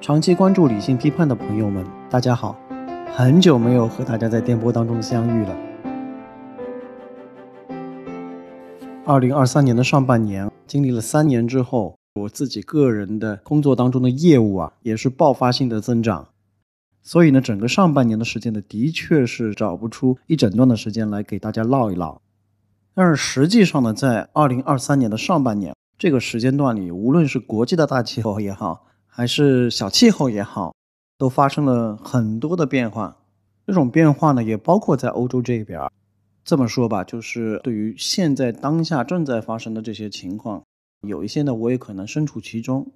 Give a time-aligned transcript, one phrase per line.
[0.00, 2.58] 长期关注理性批判的朋友们，大家好，
[3.14, 5.54] 很久没有和大家在电波当中相遇了。
[9.04, 16.28] 二零二三年的上半年，经历了三年之后，我自己个人的工作当中的业务啊，也是爆发性的增长。
[17.02, 22.22] 所以呢，整个上半年的时间呢，的确是找不出一整段的时间来给大家唠一唠。
[22.94, 30.74] 但是实际上呢，在二零二三年的上半年这个时间段里，无论是国际的大气候也好，还是小气候也好，
[31.18, 33.18] 都发生了很多的变化。
[33.66, 35.80] 这种变化呢，也包括在欧洲这边。
[36.42, 40.64] 这么说吧，就是对于现在当下正在发生的这些情况，
[41.06, 42.90] 有一些呢，我也可能身处其中。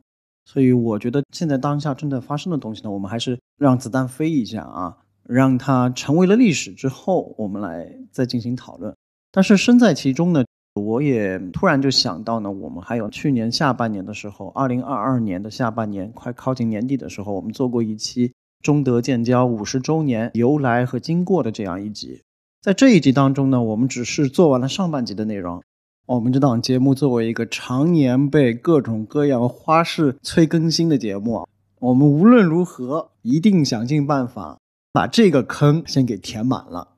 [0.47, 8.95] 所以我觉得现在当下正在发生的东西呢，我们还是让子弹飞一下啊，让它成为了历史之后，我们来再进行讨论。
[9.31, 10.45] 但是身在其中呢，
[10.75, 22.23] 我也突然就想到呢，我们还有去年下半年的时候，二零二二年的下半年快靠近年底的时候，我们做过一期中德建交五十周年由来和经过的这样一集。
[22.61, 25.63] 在这一集当中呢，我们只是做完了上半集的内容。
[26.07, 31.47] 我们这档节目作为一个常年被各种各样花式催更新的节目，
[31.79, 34.59] 我们无论如何一定想尽办法
[34.93, 36.89] 把这个坑先给填满了。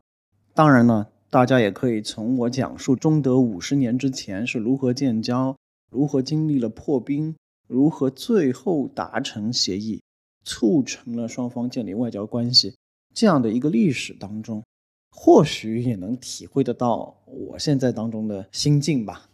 [0.55, 1.09] 当然呢。
[1.37, 5.55] 大家也可以从我讲述中德五十年之前是如何建交，
[5.91, 7.37] 如何经历了破冰，
[7.69, 10.01] 如何最后达成协议，
[10.45, 12.75] 促成了双方建立外交关系
[13.13, 14.65] 这样的一个历史当中，
[15.11, 19.29] 或许也能体会得到我现在当中的心境吧。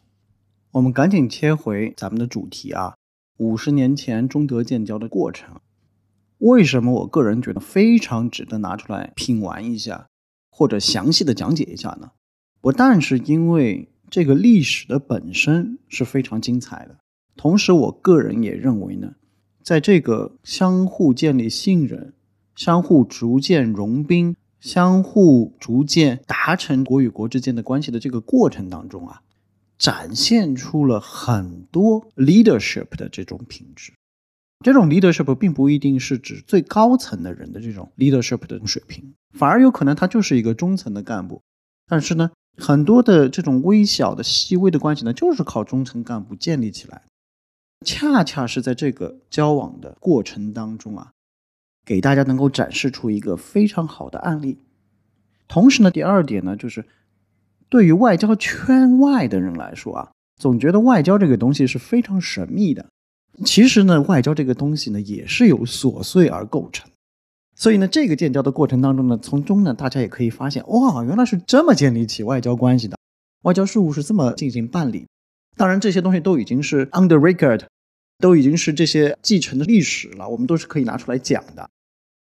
[0.73, 2.97] 我们赶紧切回咱们的主题啊，
[3.39, 5.61] 五十年前中德建交的过程，
[6.39, 10.09] 为什么我个人觉得非常值得拿出来品玩一下？
[10.55, 12.11] 或者详细的讲解一下呢？
[12.61, 16.99] 不但是因为这个历史的本身是非常精彩的，
[17.35, 19.15] 同时我个人也认为呢，
[19.63, 22.13] 在这个相互建立信任、
[22.55, 29.23] 相互逐渐融冰、相互逐渐达成国与国之间的关系的这个过程当中啊，
[29.79, 33.93] 展现出了很多 leadership 的这种品质。
[34.63, 41.43] 这种 leadership 并不一定是指最高层的人的这种 leadership 的水平，反而有可能他就是一个中层的干部。
[41.87, 47.03] 但是呢，很多的这种微小的、细微的关系呢，就是靠中层干部建立起来。
[47.85, 51.11] 恰恰是在这个交往的过程当中啊，
[51.85, 54.59] 给大家能够展示出一个非常好的案例。
[55.49, 56.85] 同时呢，第二点呢，就是
[57.69, 62.87] 对于外交圈外的人来说啊，总觉得外交这个东西是非常神秘的。
[63.45, 66.91] 其实呢，外交这个东西呢，也是由琐碎而构成。
[67.55, 72.97] 所以呢，这个建交的过程当中呢，从中呢，大家也可以发现，哇，原来是这么建立起外交关系的，
[73.43, 75.07] 外交事务是这么进行办理。
[75.57, 77.63] 当然，这些东西都已经是 under record，
[78.19, 81.69] 都已经是这些继承的历史了，我们都是可以拿出来讲的。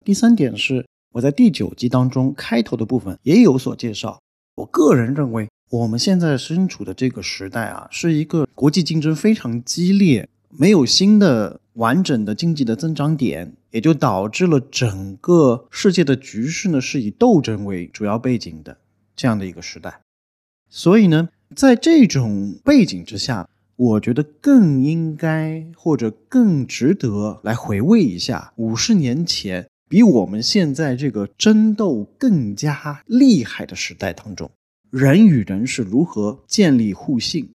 [0.05, 4.19] 第三点是，我在第九集当中开头的部分也有所介绍。
[4.55, 10.29] 我个人认为，我们现在身处的这个时代啊，是一个国际竞争非常激烈。
[10.57, 18.77] 没有新的完整的经济的增长点，也就导致了整个世界的局势呢是以斗争为主要背景的
[19.15, 19.99] 这样的一个时代。
[20.69, 34.49] 所以呢，在这种背景之下，我觉得更应该或者更值得来回味一下五十年前比我们现在这个争斗更加厉害的时代当中，
[34.89, 37.49] 人与人是如何建立互信，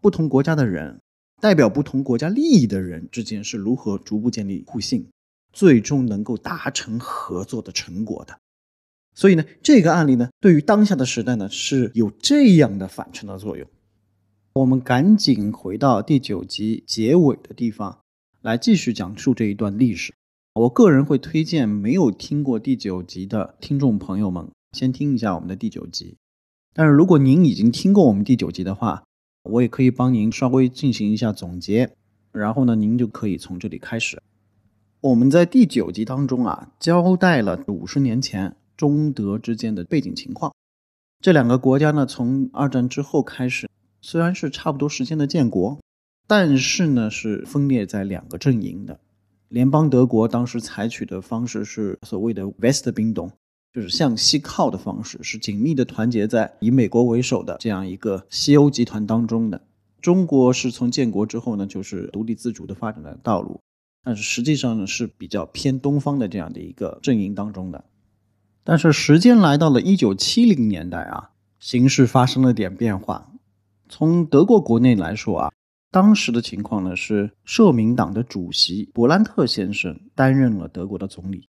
[0.00, 0.98] 不同国家的人。
[1.42, 5.08] 代表不同国家利益的人之间是如何逐步建立互信，
[5.52, 8.38] 最终能够达成合作的成果的？
[9.12, 13.66] 所以呢，这个案例呢，对于当下的时代呢，是有这样的反衬的作用。
[14.52, 17.98] 我们赶紧回到第九集结尾的地方
[18.40, 20.14] 来继续讲述这一段历史。
[20.54, 26.18] 我个人会推荐没有听过第九集的听众朋友们先听一下我们的第九集。
[26.72, 29.02] 但是如果您已经听过我们第九集的话，
[29.44, 31.90] 我也可以帮您稍微进行一下总结，
[32.30, 34.22] 然后呢，您就可以从这里开始。
[35.00, 40.54] 我们在第九集当中啊，交代了五十年前中德之间的背景情况。
[41.20, 43.68] 这两个国家呢，从二战之后开始，
[44.00, 45.80] 虽然是差不多时间的建国，
[46.28, 49.00] 但是呢，是分裂在两个阵营的。
[49.48, 53.32] 联邦德国当时采取的方式是所谓的 Westbindung。
[53.72, 59.62] 就是向西靠的方式，是紧密的团结在以美国为首的这样一个西欧集团当中的。
[60.00, 63.60] 中国是从建国之后呢，就是独立自主的发展的道路，
[64.04, 67.84] 但是实际上呢是比较偏东方的这样的一个阵营当中的。
[68.64, 73.32] 但是时间来到了一九七零年代啊，形势发生了点变化。
[73.88, 75.52] 从德国国内来说啊，
[75.90, 81.48] 当时的情况呢是社民党的主席勃兰特先生担任了德国的总理，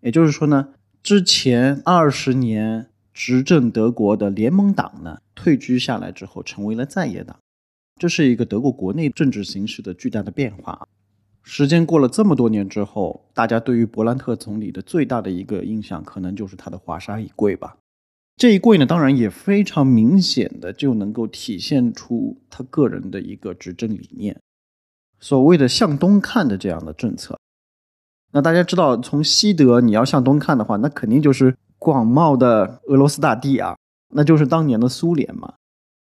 [0.00, 0.68] 也就是说呢，
[1.02, 7.36] 之前二十年执政德国的联盟党呢退居下来之后，成为了在野党，
[7.96, 10.86] 这是一个德国国内政治形势的巨大的变化。
[11.42, 17.76] 时间过了这么多年之后，大家对于勃兰特总理的最大的一个印象，可能就是他的华沙一跪吧。
[18.36, 24.40] 这一跪呢，当然也非常明显的就能够体现出他个人的一个执政理念，
[25.18, 27.36] 所谓的向东看的这样的政策。
[28.32, 33.76] 那大家知道，从西德你要向东看的话，那肯定就是广袤的俄罗斯大地啊，
[34.14, 35.54] 那就是当年的苏联嘛。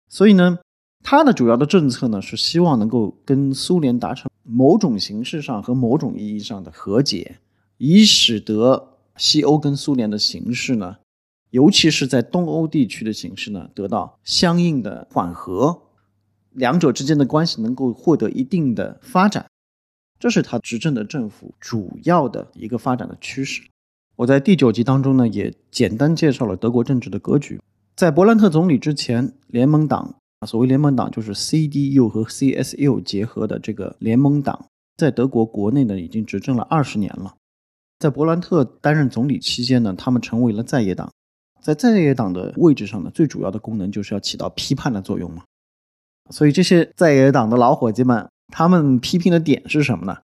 [0.07, 0.59] 所以呢，
[1.03, 7.39] 他的主要的政策呢，是希望能够跟苏联达成某种形式上和某种意义上的和解，
[7.77, 10.97] 以使得西欧跟苏联的形势呢。
[11.49, 15.83] 尤其是在东欧地区的形势呢，得到相应的缓和，
[16.51, 19.45] 两者之间的关系能够获得一定的发展，
[20.23, 23.61] 这是他执政的政府主要的一个发展的趋势。
[24.15, 27.59] 我在第九集当中呢，也简单介绍了德国政治的格局。
[27.97, 37.35] 在勃兰特总理之前，联盟党啊，所谓联盟党就是 CDU 和 CSU 结合的这个联盟党，在德国国内呢已经执政了二十年了。
[37.99, 41.11] 在勃兰特担任总理期间呢，他们成为了在野党。
[41.61, 45.43] 在在野党的位置上呢，最主要的功能就是要起到批判的作用嘛。
[46.29, 50.17] 所以这些在野党的老伙计们，他们批评的点是什么呢？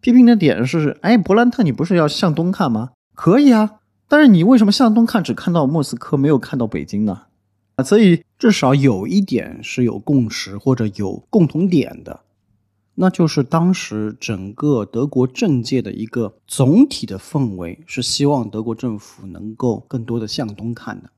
[0.00, 2.92] 批评的点是：哎，勃兰特，你不是要向东看吗？
[3.14, 7.26] 可以啊，但是你为什么向东看只看到莫斯科，没有看到北京呢？
[7.76, 12.20] 啊，所以至少有一点是有共识或者有共同点的。
[12.94, 21.10] 那就是当时整个德国政界的一个总体的氛围是希望德国政府能够更多的向东看的，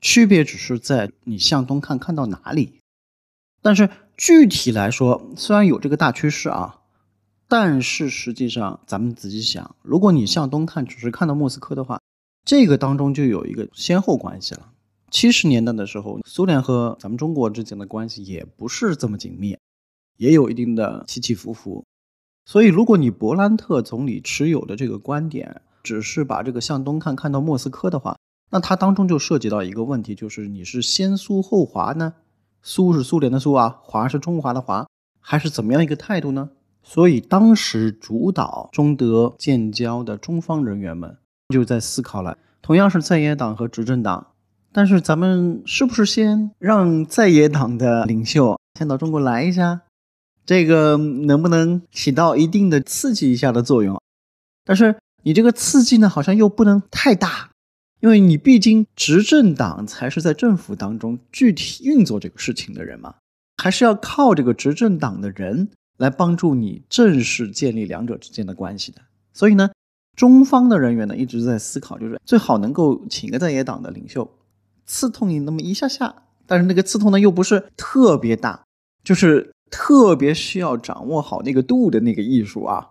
[0.00, 2.80] 区别只是在你向东看看到哪里。
[3.62, 3.88] 但是
[4.22, 6.78] 具体来说，虽然有这个大趋势啊，
[7.48, 12.00] 但是实际上咱们仔细想，如果你向东看只是看到莫斯科的话，
[12.44, 14.68] 这个当中就有一个先后关系了。
[15.10, 19.58] 七十年代的时候，苏联和咱们中国之间的关系也不是这么紧密。
[20.18, 21.84] 也有一定的起起伏伏，
[22.44, 28.16] 所以如果你勃兰特总理持有的这个观点只是把这个向东看看到莫斯科的话，
[28.52, 32.14] 那它当中就涉及到一个问题，就是你是先苏后华呢？
[32.62, 34.86] 苏是苏联的苏啊，华是中华的华，
[35.20, 36.50] 还是怎么样一个态度呢？
[36.82, 41.16] 所以当时主导中德建交的中方人员们
[41.48, 44.28] 就在思考了，同样是在野党和执政党，
[44.72, 49.82] 但是咱们是不是先让在野党的领袖先到中国来一下？
[50.44, 54.00] 这个能不能起到一定的刺激一下的作用？
[54.64, 57.50] 但是你这个刺激呢，好像又不能太大，
[58.02, 63.14] 因为你毕竟执政党才是在政府当中具体运作这个事情的人嘛，
[63.62, 65.68] 还是要靠这个执政党的人
[65.98, 69.00] 来帮助你正式建立两者之间的关系的。
[69.32, 69.70] 所以呢，
[70.16, 74.28] 中方的人员呢一直在思考，就是最好能够请个在野党的领袖
[74.84, 78.64] 刺痛你那么一下下，但是那个刺痛呢又不是特别大，
[79.02, 79.50] 就是。
[79.74, 82.90] 特别需要掌握好那个度的那个艺术啊，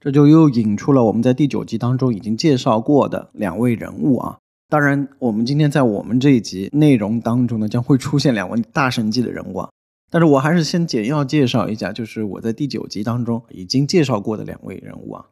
[0.00, 4.38] 这就又引出了我们在第九集当中已经介绍过的两位人物啊。
[4.68, 9.70] 当然，我们今天在我们这一集内容当中呢，将会出现两位大神级的人物啊。
[10.10, 15.26] 但是我还是先简要介绍一下，就是我在第九集当中已经介绍过的两位人物啊。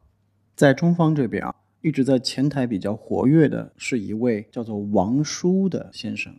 [0.57, 6.35] 在中方这边啊，一直在前台比较活跃的是一位叫做王叔的先生。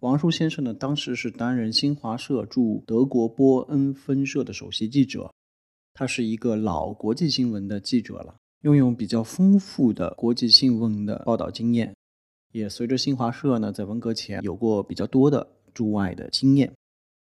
[0.00, 5.30] 王叔先生呢，当时是担任新华社驻德国波恩分社的首席记者，
[5.98, 11.92] 他是一个老国际新闻的记者了，拥有比较丰富的国际新闻的报道经验，
[12.52, 16.72] 也随着新华社呢在文革前有过比较多的驻外的经验。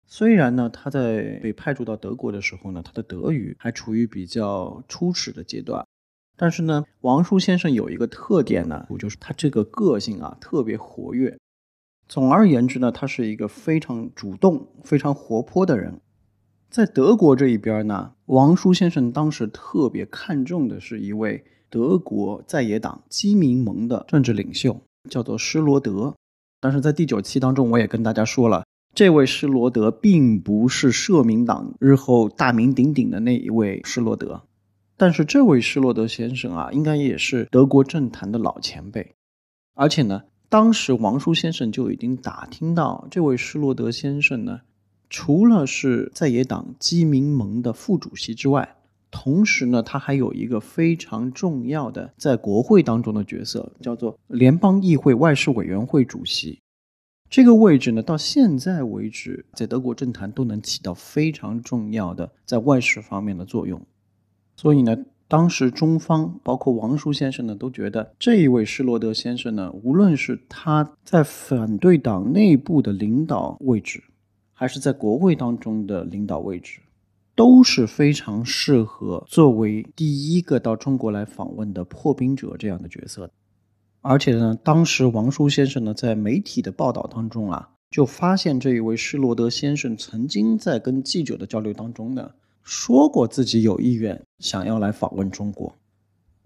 [0.07, 5.85] 虽然呢他在被派驻到德国的时候呢，他的德语还处于比较初始的阶段，
[6.37, 11.37] 但是呢，王叔先生有一个特点呢，就是他这个个性啊特别活跃。
[12.07, 16.01] 总而言之呢，他是一个非常主动、非常活泼的人。
[16.73, 26.15] 在德国这一边呢，王叔先生当时特别看重的是一位德国在野党基民盟的政治领袖，叫做施罗德。
[26.63, 28.65] 但是在第九期当中，我也跟大家说了，
[28.95, 34.45] 这位施罗德并不是社民党日后大名鼎鼎的那一位施罗德。
[34.97, 39.15] 但是这位施罗德先生啊，应该也是德国政坛的老前辈，
[39.75, 40.23] 而且呢。
[40.49, 44.61] 当时王叔先生就已经打听到，这位施罗德先生呢，
[45.13, 48.77] 除了是在野党基民盟的副主席之外，
[49.11, 56.59] 同时呢，他还有一个非常重要的在国会当中的角色，叫做联邦议会外事委员会主席。
[57.29, 63.83] 这个位置呢，到现在为止，在德国政坛都能起到非常重要的在外事方面的作用。
[64.57, 64.97] 所以呢，
[65.29, 74.03] 当时中方包括王叔先生呢，都觉得这一位施罗德先生呢，无论是他在反对党内部的领导位置，
[74.63, 76.79] 还是在国会当中的领导位置，
[77.35, 83.29] 都是非常适合作为第一个到中国来访问的破冰者这样的角色。
[84.03, 92.31] 而且呢，当时王叔先生呢，在媒体的报道当中啊，就发现这一位施罗德先生曾经在跟记者的交流当中呢，
[92.63, 95.75] 说过自己有意愿想要来访问中国。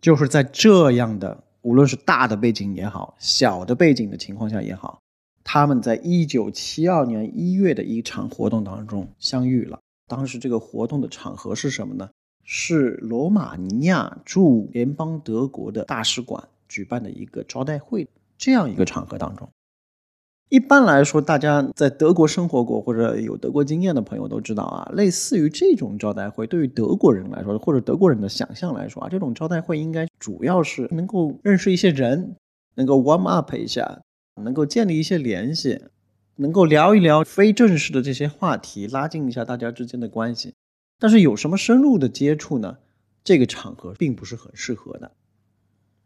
[0.00, 5.02] 就是在这样的无论是大的背景也好，小的背景的情况下也好，
[5.48, 9.78] 他们在一九七二年一月的一场活动当中相遇了。
[10.08, 12.10] 当时这个活动的场合是什么呢？
[12.42, 16.48] 是罗马尼亚驻联邦德国的大使馆。
[16.68, 19.48] 举办的一个招待会，这样一个场合当中，
[20.48, 32.34] 一般来说，大家在德国生活过或者有德国经验的朋友都知道啊，类似于这种招待会，对于德国人来说，或者德国人的想象来说啊，这种招待会应该主要是能够认识一些人，
[32.74, 34.00] 能够 warm up 一下，
[34.42, 35.82] 能够建立一些联系，
[36.36, 40.54] 能够聊一聊非正式的这些话题，拉近一下大家之间的关系。
[40.98, 42.78] 但是有什么深入的接触呢？
[43.24, 45.12] 这个场合并不是很适合的。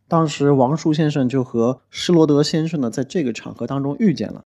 [0.09, 4.43] 当时王叔先生就和施罗德先生呢，在这个场合当中遇见了。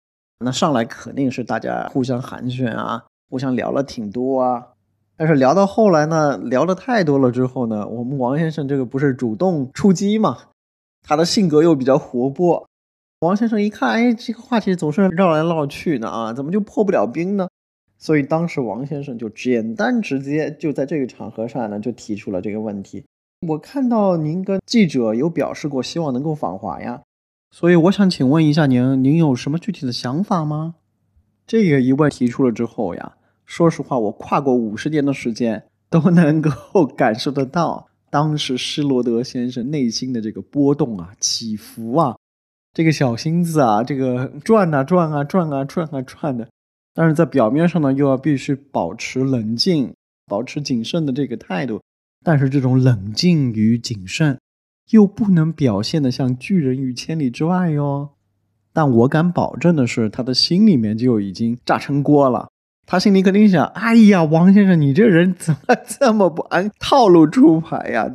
[0.44, 4.68] 那上来肯定是大家互相寒暄啊，互相聊了挺多啊。
[5.16, 10.38] 但是聊到后来呢，聊的太多了之后呢，我们王先生这个不是主动出击嘛，
[11.02, 12.68] 他的性格又比较活泼。
[13.22, 17.46] 王先生一看，哎，这个话题总是绕来绕去的啊，怎么就破不了冰呢？
[17.96, 23.04] 所以当时王先生就简单直接，就在这个场合上呢，就提出了这个问题。
[23.46, 27.02] 我看到您跟记者有表示过希望能够访华呀，
[27.52, 30.74] 所以我想请问一下您，您有什么具体的想法吗？
[31.46, 33.12] 这个疑问提出了之后呀，
[33.46, 42.16] 说实话，我跨过五十年的时间都能够感受得到当时施罗德先生内心的这个波动啊、起伏啊，
[42.74, 46.48] 这个小心思啊，这个转啊转啊转啊转啊转的，
[46.94, 49.92] 但是在表面上呢，又要必须保持冷静、
[50.26, 51.80] 保持谨慎的这个态度。
[52.24, 54.38] 但是这种冷静与谨慎，
[54.90, 58.10] 又不能表现的像拒人于千里之外哟。
[58.72, 62.48] 但我敢保证的是，他的心里面就已经炸成锅了。
[62.86, 68.10] 他心里肯定想：哎呀，王先生，你这人怎么 这么不按套路出牌呀？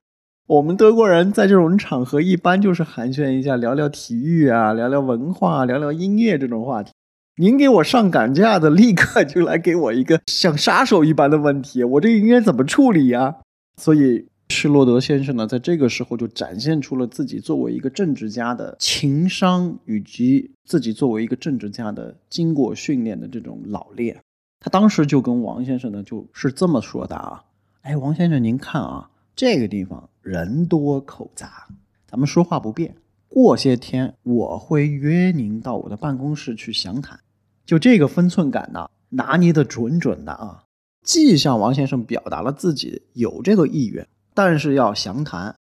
[0.48, 6.94] 我们德国人在这种场合一般就是寒暄一下，聊聊体育啊，聊聊文化，聊聊音乐这种话题。
[7.36, 13.36] 您给我上赶架的，立刻就来给我一个像杀手一般的问题，我这应该怎么处理呀？
[13.76, 24.16] 所以施罗德先生呢，在这个时候就展现出了自己作为一个政治家的情商，以及自己作为一个政治家的经过训练的这种老练。
[24.62, 27.44] 他当时就跟王先生呢，就是这么说的啊
[27.84, 31.70] ：“哎，王先生，您看啊，这个地方人多口杂，
[32.06, 32.94] 咱们说话不便。
[33.30, 37.18] 过些天我会约您到我的办公室去详谈。
[37.66, 40.66] 就这个分寸感呢，拿捏的准准的啊。”
[41.02, 45.56] 既向王先生表达了自己有这个意愿，但是要详谈。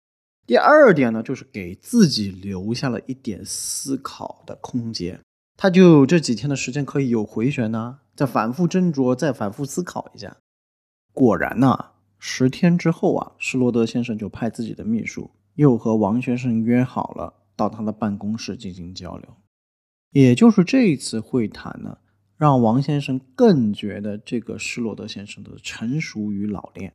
[0.47, 5.21] 第二点呢，就是给自己留下了一点思考的空间，
[5.55, 10.35] 他就这几天的时间可以有回旋呢，再反复斟酌，再反复思考一下。
[11.13, 11.91] 果然呢，
[12.27, 19.29] 十天之后啊，施罗德先生就派自己的秘书又和王先生约好了到他的办公室进行交流。
[20.09, 21.99] 也就是这一次会谈呢。
[22.35, 26.93] 让王先生更觉得这个施罗德先生的成熟与老练。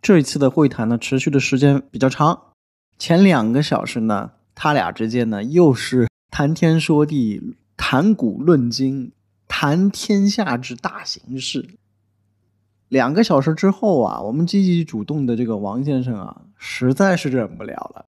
[0.00, 2.54] 这一次的会谈呢，持续的时间比较长。
[2.98, 9.12] 前两个小时呢，他俩之间呢又是谈天说地、谈古论今、
[9.46, 11.76] 谈天下之大形势。
[12.88, 18.04] 两个小时之后啊，我们积极主动的这个王先生啊，实在是忍不了了，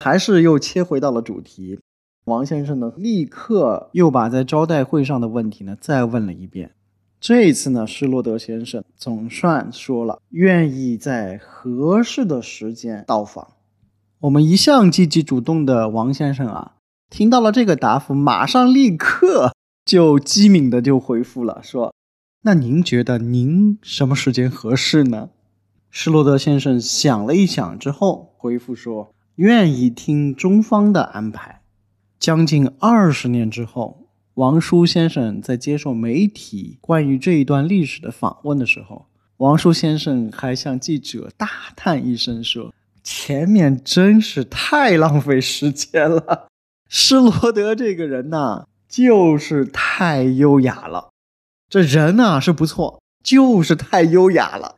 [0.00, 1.80] 还是又切回到了主题。
[2.24, 6.72] 王先生呢，立刻又把在招待会上的问题呢再问了一遍。
[7.20, 13.48] 这一次呢，施罗德先生总算说了愿意在合适的时间到访。
[14.20, 16.76] 我们一向积极主动的王先生啊，
[17.10, 19.52] 听到了这个答复，马上立刻
[19.84, 21.92] 就机敏的就回复了，说
[22.44, 25.30] ：“那您觉得您什么时间合适呢？”
[25.90, 31.60] 施罗德先生想了一想之后回复说：“愿意听中方的安排。”
[32.18, 39.06] 将近二十年之后，王叔先生在接受媒体关于这一段历史的访问的时候，
[39.36, 42.72] 王叔先生还向记者大叹一声说
[43.04, 46.48] ：“前面真是太浪费时间了。”
[46.88, 51.11] 施罗德这个人呐，就是太优雅了。
[51.72, 54.76] 这人呢是不错，就是太优雅了。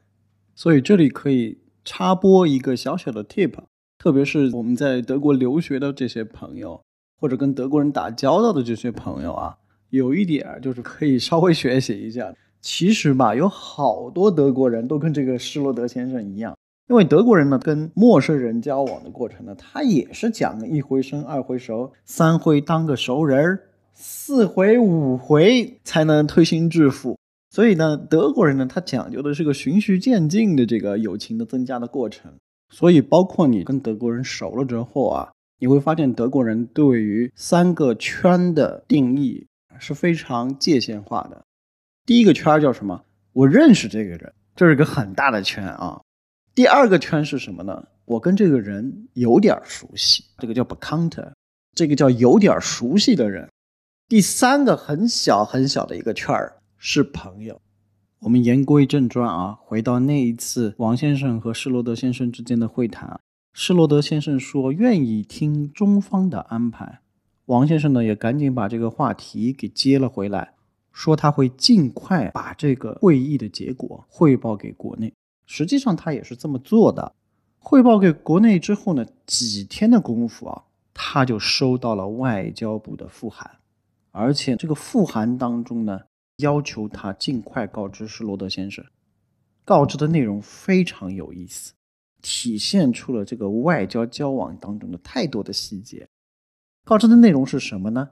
[0.54, 3.52] 所以这里可以插播一个小小的 tip，
[3.98, 6.80] 特别是我们在德国留学的这些朋友，
[7.20, 9.56] 或者跟德国人打交道的这些朋友啊，
[9.90, 12.32] 有一点就是可以稍微学习一下。
[12.60, 16.56] 其实吧，有好多德国人都跟这个施罗德先生一样。
[16.86, 23.62] 因为德国人呢，跟陌生人交往的过程呢，他也是讲一回生，二回熟，三回当个熟人儿，
[23.94, 27.18] 四回五回才能推心置腹。
[27.50, 32.32] 所以呢，德国人呢，他讲究的是个循序渐进的这个友情的增加的过程。
[32.70, 39.46] 所以，包括你跟德国人熟了之后啊，你会发现德国人对于三个圈的定义
[39.78, 41.44] 是非常界限化的。
[42.04, 43.00] 第一个圈叫什么？
[43.32, 46.00] 我认识这个人，这是个很大的圈啊。
[46.56, 47.86] 第二个圈是什么呢？
[48.04, 51.32] 我跟这个人有点熟悉，这个叫 b e c o u n t e r
[51.76, 53.48] 这个叫有点熟悉的人。
[54.06, 57.62] 第三个很小很小的一个圈儿是朋友。
[58.18, 63.18] 我们言归正传啊，回到那一次王先生和施罗德先生之间的会谈。
[63.54, 67.00] 施罗德先生说愿意听中方的安排，
[67.46, 70.52] 王先生呢也赶紧把这个话题给接了回来，
[70.92, 75.14] 说他会尽快把这个会议的结果汇报给国内。
[75.46, 77.14] 实际上他也是这么做的，
[77.58, 83.50] 汇报给国内之后呢，几天的功夫啊，他就收到了外交部的复函，
[84.16, 86.02] 而且这个复函当中呢，
[86.36, 88.84] 要求他尽快告知施罗德先生。
[89.64, 91.72] 告知的内容非常有意思，
[92.22, 96.08] 体现出了这个外交交往当中的太多的细节。
[96.84, 98.10] 告知的内容是什么呢？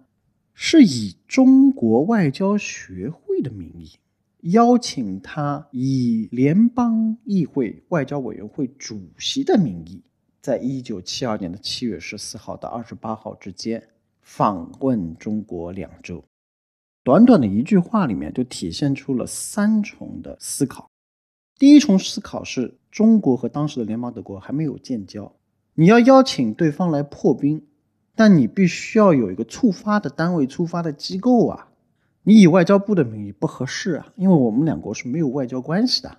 [0.54, 3.92] 是以中国外交学会的名义。
[4.50, 10.02] 邀请他以联邦议会外交委员会主席的名义，
[10.40, 13.80] 在一九七二年的七月十四号到二十八号之间
[14.22, 16.24] 访问中国两周。
[17.04, 20.88] 短短的一句话里面，就体现出了三重的思考。
[21.58, 25.34] 第一重思考是中国和当时的联邦德国还没有建交，
[25.74, 27.64] 你要邀请对方来破冰，
[28.14, 31.68] 但你必须要有一个触发的单位、触发的机构啊。
[32.22, 36.18] 你以外交部的名义不合适啊，因为我们两国是没有外交关系的。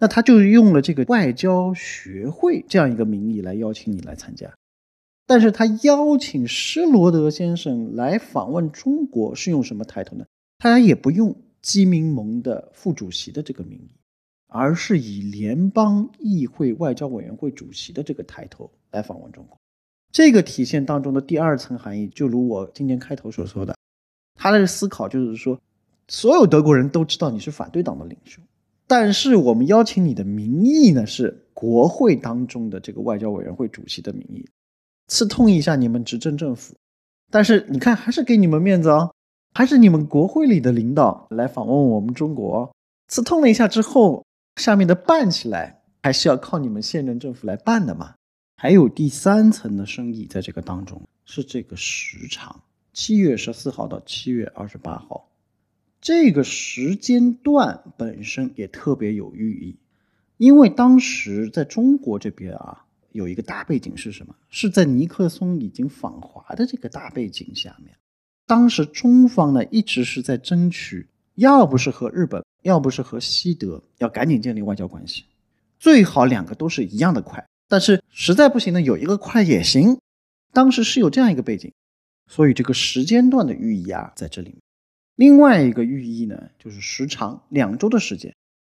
[0.00, 4.52] 那他就用了这个外交学会这样一个名义来邀请你来参加，
[5.26, 10.26] 但是他邀请施罗德先生来访问中国是用什么抬头呢？
[10.58, 13.90] 他也不用基民盟的副主席的这个名义，
[14.48, 19.58] 而是以联邦议会外交委员会主席的这个抬头来访问中国。
[20.12, 23.74] 这个体现当中的第二层含义，就如我今天开头所说的。
[24.38, 25.58] 他的思考就是说，
[26.06, 28.40] 所有德国人都知道你是反对党的领袖，
[28.86, 34.46] 但是我们邀请你的名义呢是国会当中的这个外交委员会主席的名义，
[35.06, 36.74] 刺痛一下你们执政政府。
[37.30, 39.12] 但是你看，还是给你们面子哦，
[39.52, 42.74] 还是你们国会里的领导来访问我们中国，
[43.08, 44.24] 刺痛了一下之后，
[44.56, 48.14] 下面的办起来还是要靠你们现任政府来办的嘛。
[48.56, 52.62] 还有第三层的生意在这个当中，是这个时长。
[52.92, 55.28] 七月十四号到七月二十八号，
[56.00, 59.76] 这个时间段本身也特别有寓意，
[60.36, 62.83] 因为当时在中国这边啊，
[63.14, 64.34] 有一个大背景是什么？
[64.50, 67.96] 是在尼克松已经访华的这个大背景下面，
[68.44, 75.24] 当时中方呢一直是在争取，要不是和日本，要不是和西德，要赶紧建立外交关系，
[75.78, 79.96] 最好两个都是一样的快，但是实在不行呢，有一个快也行。
[80.52, 81.72] 当时是有这样一个背景。
[82.26, 84.58] 所以这个时间段的寓意啊，在这里面。
[85.14, 88.34] 另外一个寓意呢，就是时长两周的时间。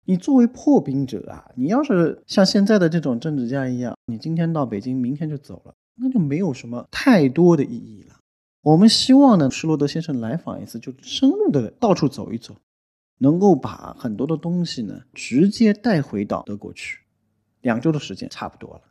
[0.09, 8.15] 你作为破冰者啊，你要是像现在的这种政治家一样，你今天到北京，明天就走了，那就没有什么太多的意义了。
[8.63, 12.55] 我们希望呢，施罗德先生来访一次，就深入的到处走一走，
[13.19, 17.01] 能够把很多的东西呢，直接带回到德国去。
[17.61, 18.83] 两周的时间差不多了。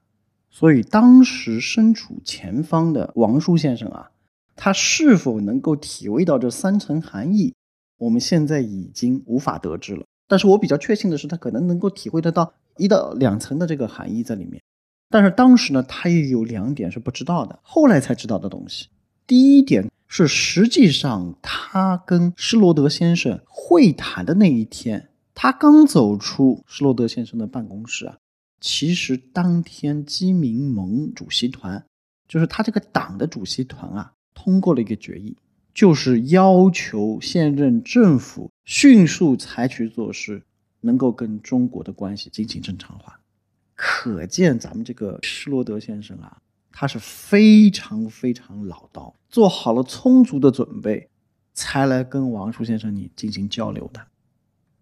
[0.49, 4.11] 所以当时身处前方的王叔先生啊。
[4.57, 7.53] 他是否能够体味到这三层含义，
[7.97, 10.05] 我们现在已经无法得知了。
[10.27, 14.61] 但是我比较确信的是，他可能能够体会得到一到两层的这个含义在里面。
[15.09, 18.87] 但是当时呢，他也有两点是不知道的，后来才知道的东西。
[19.27, 28.17] 第一点是，实际上他跟施罗德先生会谈的那一天，他刚走出施罗德先生的办公室啊，
[28.59, 31.85] 其实当天基民盟主席团，
[32.27, 34.11] 就是他这个党的主席团啊。
[34.37, 35.35] 通过了一个决议，
[35.75, 40.41] 就是要求现任政府迅速采取措施，
[40.79, 43.19] 能够跟中国的关系进行正常化。
[43.75, 46.37] 可见咱们这个施罗德先生啊，
[46.71, 51.09] 他是非常非常老道，做好了充足的准备，
[51.53, 53.99] 才来跟王叔先生你进行交流的。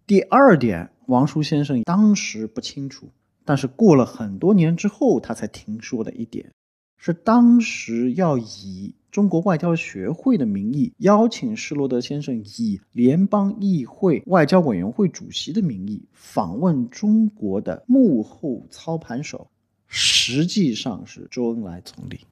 [0.06, 3.10] 第二点，王叔先生当时不清楚，
[3.44, 6.52] 但是过了很多年之后，他才听说的一点，
[6.96, 19.46] 是当时要以中国外交学会的名义邀请施罗德先生以联邦议会外交委员会主席的名义访问中国的幕后操盘手，
[19.86, 22.22] 实际上是周恩来总理。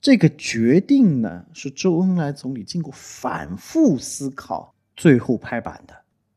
[0.00, 5.94] 这个决定呢，是周恩来总理经过反复思考，最后拍板的。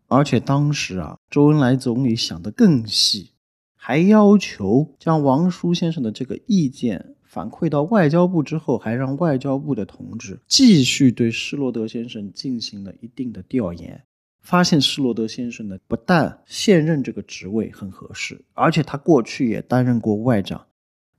[0.08, 3.30] 而且当时啊，周恩来总理想得更细，
[3.76, 14.04] 还要求将王叔先生的这个意见反馈到外交部之后，还让外交部的同志继续对施罗德先生进行了一定的调研，
[14.42, 20.68] 发现施罗德先生呢，不但现任这个职位很合适，而且他过去也担任过外长，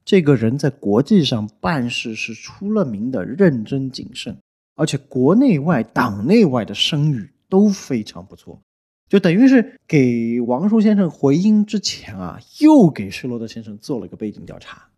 [0.05, 4.37] 这个人在国际上办事是出了名的认真谨慎，
[4.75, 8.61] 而且国内外、党内外的声誉都非常不错。
[9.09, 14.90] 就等于是给王叔先生回音之前啊，又给施罗德先生做了个背景调查。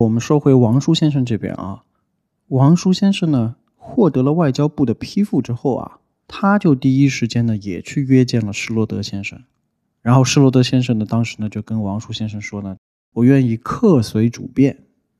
[0.00, 1.82] 我们说回王叔先生这边啊，
[2.48, 9.42] 王叔先生呢获得了外交部的批复之后啊，他就第一时间呢也去约见了施罗德先生。
[10.00, 12.78] 然后施罗德先生呢当时呢就跟王叔先生说呢，
[13.12, 14.78] 我愿意客随主便。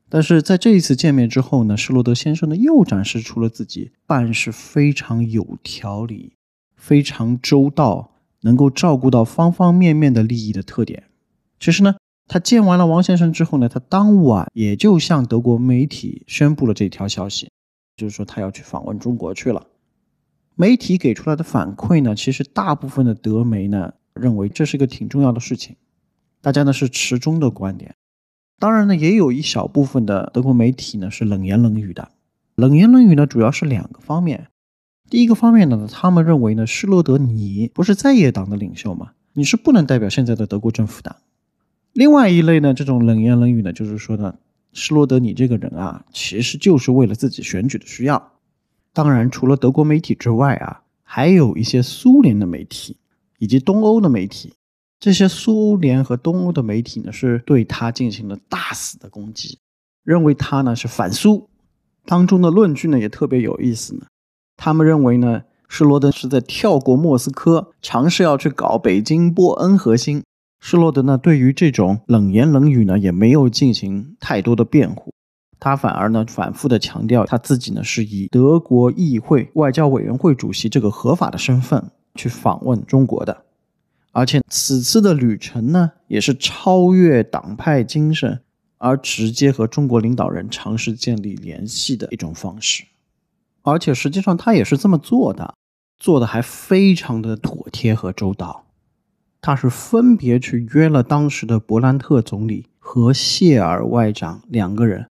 [0.09, 6.33] 但是在这一次见面之后呢，施罗德先生呢又展示出了自己办事非常有条理。
[6.75, 11.03] 非常周到，能够照顾到方方面面的利益的特点。
[11.59, 11.97] 其实呢，
[12.33, 17.51] 他见完了王先生之后呢，他当晚也就向德国媒体宣布了这条消息，
[17.97, 19.67] 就是说他要去访问中国去了。
[20.55, 25.75] 媒体给出来的反馈呢，其实大部分的德媒呢认为这是一个挺重要的事情，
[26.39, 27.95] 大家呢是持中的观点。
[28.57, 32.11] 当然呢，也有一小部分的德国媒体呢是冷言冷语的。
[32.55, 34.47] 冷言冷语呢，主要是两个方面。
[35.09, 41.17] 第一个方面呢，他们认为呢，施罗德你不是在野党的领袖嘛，你是不能代表现在的德国政府的。
[41.93, 44.35] 另外一类呢，这种冷言冷语呢，就是说呢，
[44.71, 48.31] 施罗德你这个人啊，其实就是为了自己选举的需要。
[48.93, 52.97] 当然，除了德国媒体之外啊，还有一些苏联的媒体
[53.39, 54.53] 以及东欧的媒体。
[54.99, 59.57] 这些苏联和东欧的媒体呢，是对他进行了大肆的攻击，
[60.03, 61.49] 认为他呢是反苏。
[62.05, 64.05] 当中的论据呢，也特别有意思呢。
[64.55, 70.23] 他们认为呢，施罗德是在跳过莫斯科，尝试要去搞北京波恩核心。
[70.63, 75.11] 施罗德呢，对于这种冷言冷语呢，也没有进行太多的辩护，
[75.59, 83.43] 他反而呢，反复的强调他自己呢，是以德国议会外交委员会主席这个合法的身份去访问中国的，
[84.11, 88.39] 而且此次的旅程呢，也是超越党派精神，
[88.77, 92.83] 而直接和中国领导人尝试建立联系的一种方式。
[93.63, 95.55] 而且实际上他也是这么做的，
[95.97, 98.65] 做的还非常的妥帖和周到。
[99.41, 105.07] 他是分别去约了当时的勃兰特总理和谢尔外长两个人，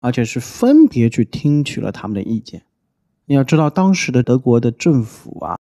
[0.00, 2.64] 而且是分别去听取了他们的意见。
[3.26, 5.58] 你要知道，当时的德国的政府啊，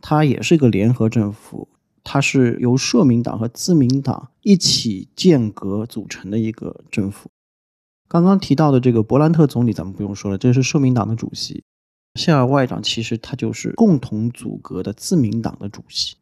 [0.00, 1.68] 它也是一个联合政府，
[2.02, 7.28] 它是由社民党和自民党一起间隔组成的一个政府。
[8.08, 11.62] 刚刚提到的这个勃兰特总理，咱们不用说了，这是社民党的主席。
[12.14, 16.16] 谢尔外长其实他就是共同组阁的自民党的主席，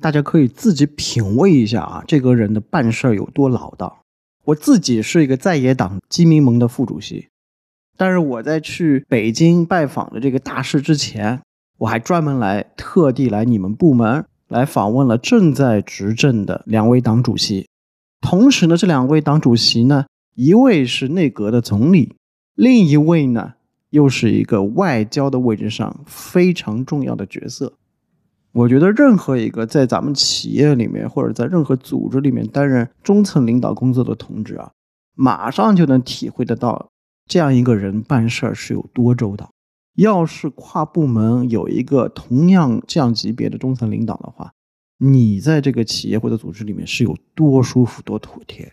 [0.00, 4.00] 大家可以自己品味一下啊，这个人的办事有多老道。
[4.44, 7.28] 我自己是一个在野党基民盟的副主席，
[7.96, 11.40] 但是我在去北京拜访的这个大事之前，
[11.78, 17.68] 我还专门来特地来你们部门来访问了正在执政的两位党主席。
[18.20, 22.14] 同时呢，这两位党主席呢，一位是内阁的总理，
[22.54, 23.54] 另一位呢。
[23.90, 27.72] 又是一个外交的位置上非常重要的角色。
[28.52, 34.72] 我觉得任何一个在咱们企业里面或者在任何组织里面担任中层领导工作的同志啊，
[35.14, 36.90] 马上就能体会得到
[37.26, 39.50] 这样一个人办事儿是有多周到。
[39.96, 44.52] 要是跨部门有一个同样这样级别的中层领导的话，
[44.98, 48.72] 你在这个企业或者组织里面是有多舒服、多妥帖。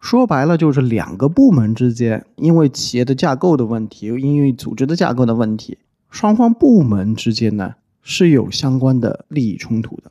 [0.00, 5.78] 说白了就是两个部门之间，因为企业的架构的问题，因为组织的架构的问题，
[6.10, 7.74] 双方部门之间呢
[8.08, 10.10] 是有相关的利益冲突的。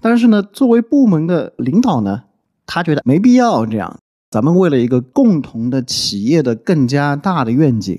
[0.00, 2.24] 但是呢，作为部门的领导呢，
[2.66, 4.00] 他觉得没必要这样。
[4.28, 7.96] 咱们为了一个共同的企业的更加大的愿景，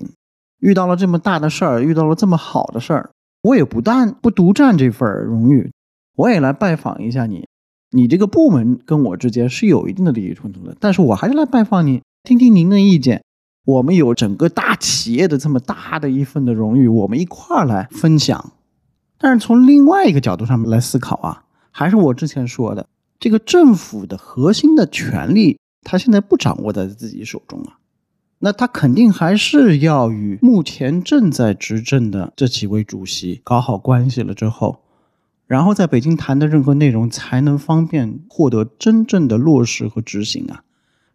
[0.60, 3.10] 遇到了这么大的事儿，遇到了这么好的事儿，
[3.42, 5.72] 我也不但不独占这份荣誉，
[6.16, 7.48] 我也来拜访一下你。
[7.92, 13.22] 你这个部门跟我之间是有一定的利益冲突的，但是我还是来拜访你，听听您的意见。
[13.66, 18.52] 我们有整个大企业的这么大的一份的荣誉，我们一块儿来分享。
[19.22, 27.78] 但是从另外一个角度上面来思考啊，还是我之前说的，这个政府的核心的权力，他现在不掌握在自己手中啊，
[28.38, 34.80] 那他肯定还是要与目前正在执政的这几位主席搞好关系了之后，
[35.46, 40.64] 然后在北京谈的任何内容才能方便获得真正的落实和执行啊。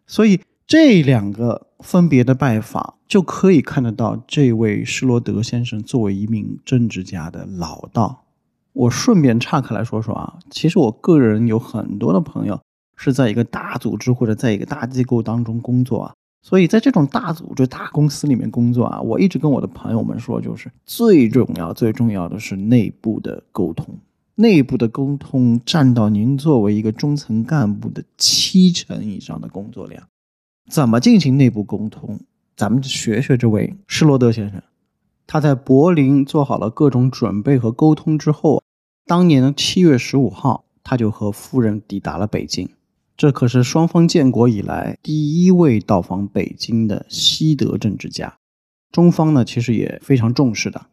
[0.06, 8.24] 所以这两个分别的拜访，就可以看得到这位施罗德先生作为一名政治家的老道。
[8.72, 12.60] 我顺便岔开来说说啊，其实我个人有很多的朋友
[12.96, 23.98] 是在一个大组织或者在一个大机构当中工作啊，所以在这种大组织、大公司里面工作啊，我一直跟我的朋友们说，就是最重要、最重要的是内部的沟通。
[24.34, 30.02] 内部的沟通占到您作为一个中层干部的七成以上的工作量。
[30.68, 32.20] 怎么进行内部沟通？
[32.56, 34.62] 咱们学学这位施罗德先生。
[35.26, 38.62] 他在柏林做好了各种准备和沟通之后，
[39.04, 42.68] 当年的七月十五号，他就和夫人抵达了北京。
[43.16, 48.36] 这可是双方建国以来第一位到访北京的西德政治家。
[48.92, 50.86] 中方呢，其实也非常重视的。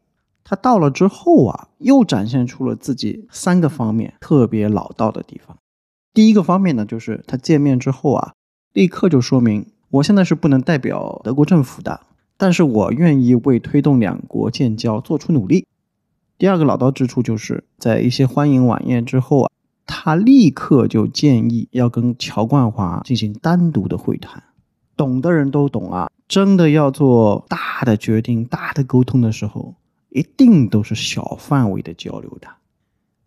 [0.43, 5.57] 他到了之后啊，又展现出了自己三个方面特别老道的地方。
[6.13, 8.33] 第一个方面呢，就是他见面之后啊，
[8.73, 12.01] 立刻就说明我现在是不能代表德国政府的，
[12.35, 15.65] 但是我愿意为推动两国建交做出努力。
[16.37, 19.51] 第二个老道之处就是在一些欢迎晚宴之后啊，
[19.85, 24.43] 他立刻就建议要跟乔冠华进行单独的会谈。
[24.97, 29.75] 懂的人都懂啊，真的要做大的决定、大的沟通的时候。
[30.15, 32.47] 一定都是小范围的交流的。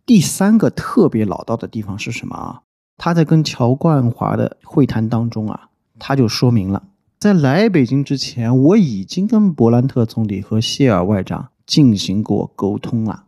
[0.05, 2.61] 第三个特别老道的地方是什么啊？
[2.97, 6.83] 他在跟乔冠华的会谈当中啊，他就说明了，
[7.19, 13.25] 在来北京之前，我已经跟伯兰特总理和谢尔外长进行过沟通了。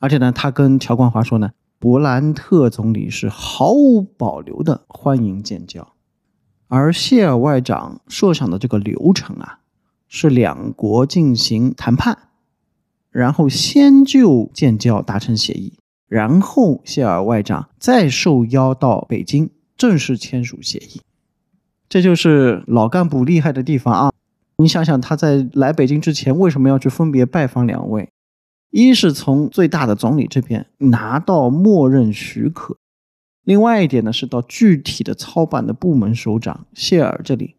[0.00, 5.92] 而且呢，他跟乔冠华说呢，伯兰特总理是毫无保留的欢迎建交，
[6.66, 9.60] 而谢尔外长设想的这个流程啊，
[10.08, 12.18] 是两国进行谈判。
[13.10, 15.74] 然后先就建交达成协议，
[16.12, 19.48] 然后谢尔外长再受邀到北京
[19.78, 21.00] 正式签署协议。
[21.88, 24.12] 这就是老干部厉害的地方啊！
[24.58, 28.10] 你想想他在来北京之前为什么要去分别拜访两位？
[28.68, 32.76] 一是从最大的总理这边拿到默认许可，
[33.44, 37.54] 另外一点呢是到具体的操办的部门首长谢尔这里，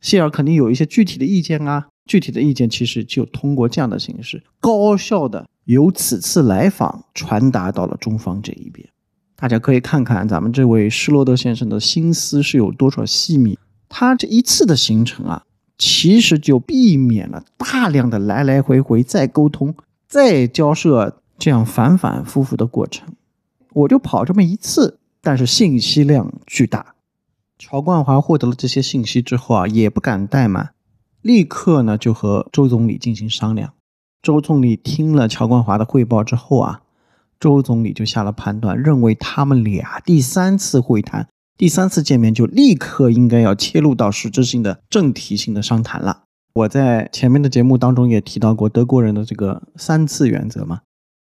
[0.00, 1.88] 谢尔肯定有一些具体的意见啊。
[2.06, 8.88] 具体的意见其实就通过这样的形式，高效的由此次来访传达到了中方这一边。
[9.34, 13.58] 大家可以看看咱们这位施罗德先生的心思是有多少细密。
[13.88, 15.42] 他这一次的行程啊，
[15.76, 19.74] 其实就避免了大量的来来回回再沟通、
[20.08, 23.08] 再交涉这样反反复复的过程。
[23.72, 26.94] 我就跑这么一次，但是信息量巨大。
[27.58, 30.70] 乔冠华获得了这些信息之后啊，也不敢怠慢。
[31.26, 33.72] 立刻呢，就和周总理进行商量。
[34.22, 36.82] 周总理听了乔冠华的汇报之后啊，
[37.40, 46.22] 周总理就下了判断，认为他们俩第三次会谈、第三次见面就立刻应该要切入到实质性的正题性的商谈了。
[46.54, 50.82] 我在前面的节目当中也提到过德国人的这个三次原则嘛。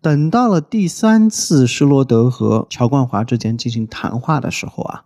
[0.03, 5.05] 等到了第三次施罗德和乔冠华之间进行谈话的时候啊。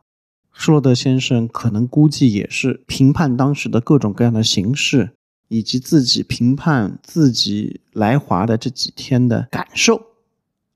[0.52, 5.10] 舒罗德先生可能估计也是评判当时的各种各样的形势，
[5.48, 10.00] 以及自己评判自己来华的这几天的感受，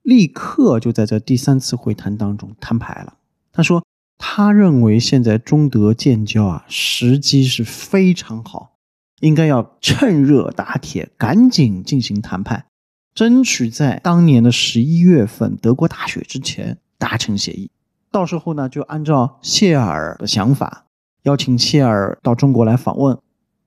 [0.03, 3.15] 立刻就在这第三次会谈当中摊牌了。
[3.53, 3.85] 他说，
[4.19, 8.77] 他认为现在中德建交啊，时机是非常好，
[9.21, 12.67] 应该要趁热打铁，赶紧进行谈判，
[13.15, 17.71] 争取在当年的十一月份德国大选之前达成协议。
[18.17, 20.87] 到时候呢，就按照谢尔的想法，
[21.25, 23.19] 邀请谢尔到中国来访问。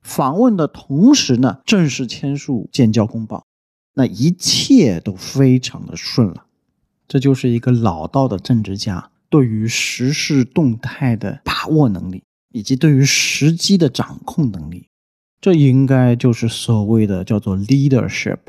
[0.01, 3.45] 访问的同时呢，正式签署建交公报，
[3.93, 6.47] 那一切都非常的顺了。
[7.07, 14.87] 这就是一个老道的政治家对于时事动态的把握能力，以及对于时机的掌控能力。
[15.39, 18.39] 这应该就是所谓的叫做 leadership。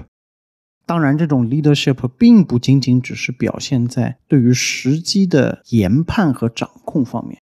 [0.90, 7.40] 当然，这种 leadership 并不仅仅只是表现在对于时机的研判和掌控方面，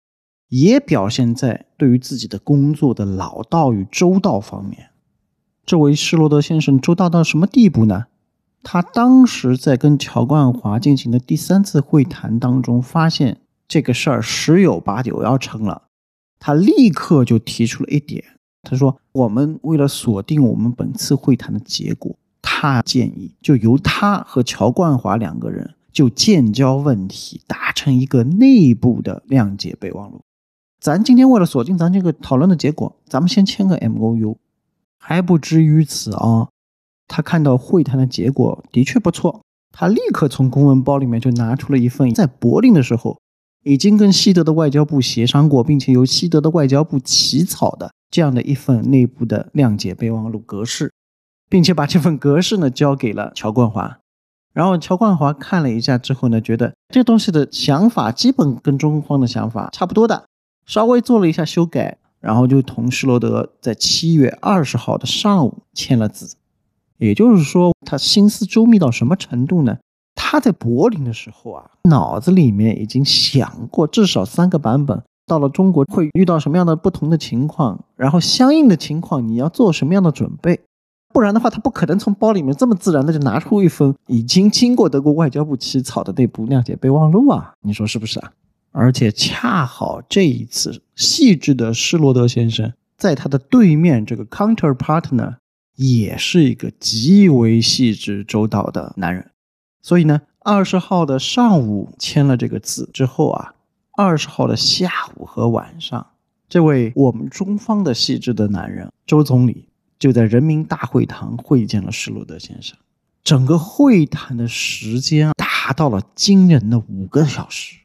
[0.49, 4.91] 也表现在对于自己的工作的老道与周到方面。
[5.65, 8.07] 这位施罗德先生周到到什么地步呢？
[8.65, 15.85] 他当时在跟乔冠华进行的第三次会谈当中，发现这个事儿十有八九要成了，
[16.41, 18.25] 他立刻就提出了一点，
[18.65, 22.17] 他说：“我们为了锁定我们本次会谈的结果，
[22.59, 30.23] 他建议就由他和乔冠华两个人就建交问题达成一个内部的谅解备忘录。
[30.81, 34.39] 咱今天为了锁定咱这个讨论的结果，咱们先签个 M O U，
[34.99, 36.49] 还不至于此啊。”
[37.07, 43.19] 他看到会谈的结果的确不错，他立刻从公文包里面就拿出了一份在柏林的时候
[43.65, 50.95] 已经跟西德的外交部协商过，并且由西德的外交部起草的这样的一份内部的谅解备忘录格式，
[51.49, 53.99] 并且把这份格式呢交给了乔冠华。
[54.53, 60.25] 然后乔冠华看了一下之后呢，觉得这东西的想法基本跟中方的想法差不多的，
[60.65, 66.37] 稍微做了一下修改，然后就同施罗德在七月二十号的上午签了字。
[66.97, 69.77] 也就是说，他心思周密到什么程度呢？
[70.15, 80.59] 他在柏林的时候啊，脑子里面已经想过至少三个版本，到了中国会遇到什么样的不同的情况，然后相应的情况你要做什么样的准备，
[81.17, 88.33] 不然的话，他不可能从包里面这么自然的就拿出一份已经经过德国外交部起草的内部谅解备忘录啊，你说是不是啊？
[88.71, 95.37] 而且恰好这一次，细致的施罗德先生在他的对面这个 counterpartner。
[95.77, 99.31] 也是一个极为细致周到的男人，
[99.83, 103.55] 所以呢，二十号的上午签了这个字之后啊，
[103.95, 106.07] 二十号的下午和晚上，
[106.47, 112.77] 这位我们中方的细致的男人周总理就在人民大会堂会见了施罗德先生，
[113.25, 117.77] 整个会谈的时间达到了惊人的五个小时，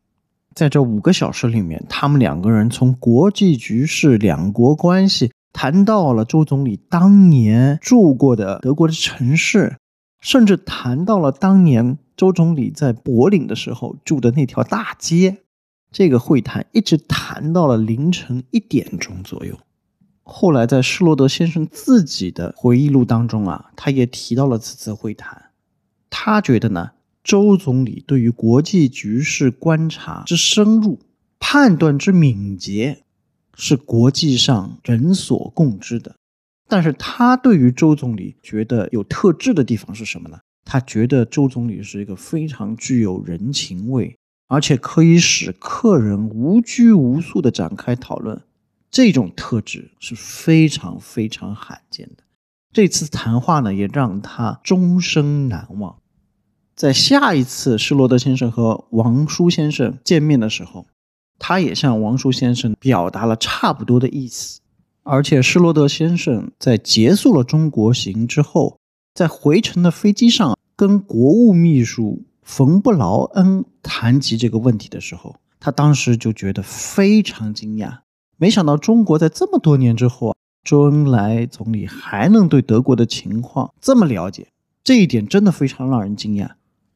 [0.54, 5.32] 在这五个小时里面，他们两个人从国际局势、两国关系。
[5.54, 9.76] 谈到了周总理当年住过的德国的城市，
[10.21, 15.39] 甚至谈到了当年周总理在柏林的时候住的那条大街。
[15.91, 19.60] 这个会谈一直谈到了凌晨一点钟左右。
[20.32, 25.52] 后来在施罗德先生自己的回忆录当中啊，他也提到了此次会谈。
[26.10, 26.91] 他觉得呢，
[27.24, 31.00] 周总理对于国际局势观察之深入，
[31.39, 33.04] 判断之敏捷。
[33.54, 36.15] 是国际上人所共知的，
[36.67, 40.39] 但是他对于周总理觉得有特质的地方是什么呢？
[40.65, 44.17] 他觉得周总理是一个非常具有人情味，
[44.48, 48.41] 而且可以使客人无拘无束的展开讨论，
[48.91, 52.23] 这种特质是非常非常罕见的。
[52.71, 55.97] 这次谈话呢，也让他终生难忘。
[56.75, 60.86] 在下一次施罗德先生和王叔先生见面的时候。
[61.43, 64.60] 他也向王叔先生表达了差不多的意思，
[65.01, 68.77] 而且施罗德先生在结束了中国行之后，
[69.15, 78.01] 在回程的飞机上跟国务秘书冯布劳恩谈及这个问题的时候，他当时就觉得非常惊讶，
[78.41, 84.47] 没想到中国在这么多年之后啊，周恩来总理还能对德国的情况这么了解，
[84.84, 86.49] 这一点真的非常让人惊讶。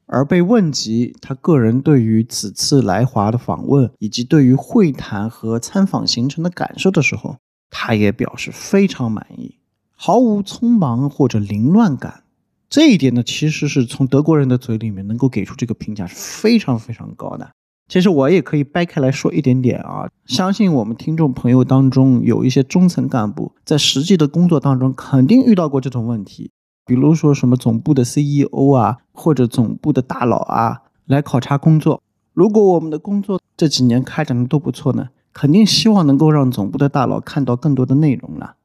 [0.08, 7.38] 而被问及他个人对于此次来华的访问以及对于会谈和参访行程的感受的时候，
[7.70, 9.60] 他也表示非常满意，
[9.94, 12.24] 毫无匆忙或者凌乱感。
[12.68, 17.52] 这一点呢，其实是从德国人的嘴里面能够给出这个评价是非常非常高的。
[17.88, 26.52] 其实我也可以掰开来说一点点啊，相信我们听众朋友当中有一些中层干部在实际的工作当中肯定遇到过这种问题。
[26.86, 32.02] 比如说什么总部的 CEO 啊，或者总部的大佬啊，来考察工作。
[32.34, 38.56] 如果我们的工作这几年开展的都不错呢，肯定希望能够让总部的大佬看到更多的内容了。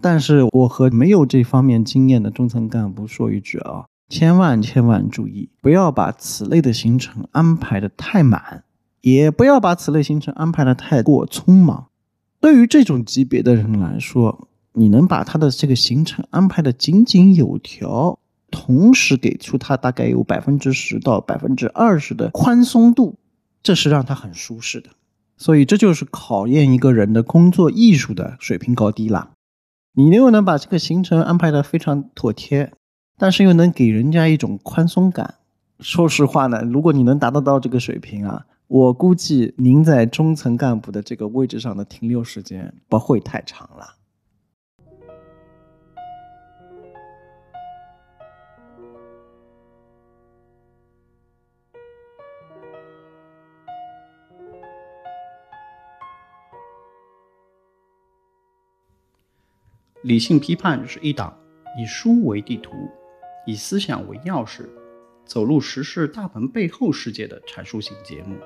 [0.00, 8.64] 但是我和没有这方面经验的中层干部说一句啊，千万千万注意，不要把此类的行程安排的太满，
[9.00, 11.88] 也不要把此类行程安排的太过匆忙。
[12.40, 18.18] 对于这种级别的人来说，你能把他的这个行程安排的井井有条，
[18.50, 23.18] 同时给出他大概有百分之十到百分之二十的宽松度，
[23.62, 24.90] 这是让他很舒适的。
[25.36, 29.30] 所以这就是考验一个人的工作艺术的水平高低啦。
[29.94, 32.72] 你又能把这个行程安排的非常妥帖，
[33.18, 35.34] 但是又能给人家一种宽松感。
[35.80, 43.96] 说实话呢，如果你能达得到这个水平啊，我估计您在中层干部的这个位置上的停留时间不会太长了。
[60.02, 61.36] 理性批判是一档
[61.76, 62.88] 以书为地图，
[63.44, 64.68] 以思想为钥匙，
[65.24, 68.38] 走入时事大门背后世界的阐述性节目。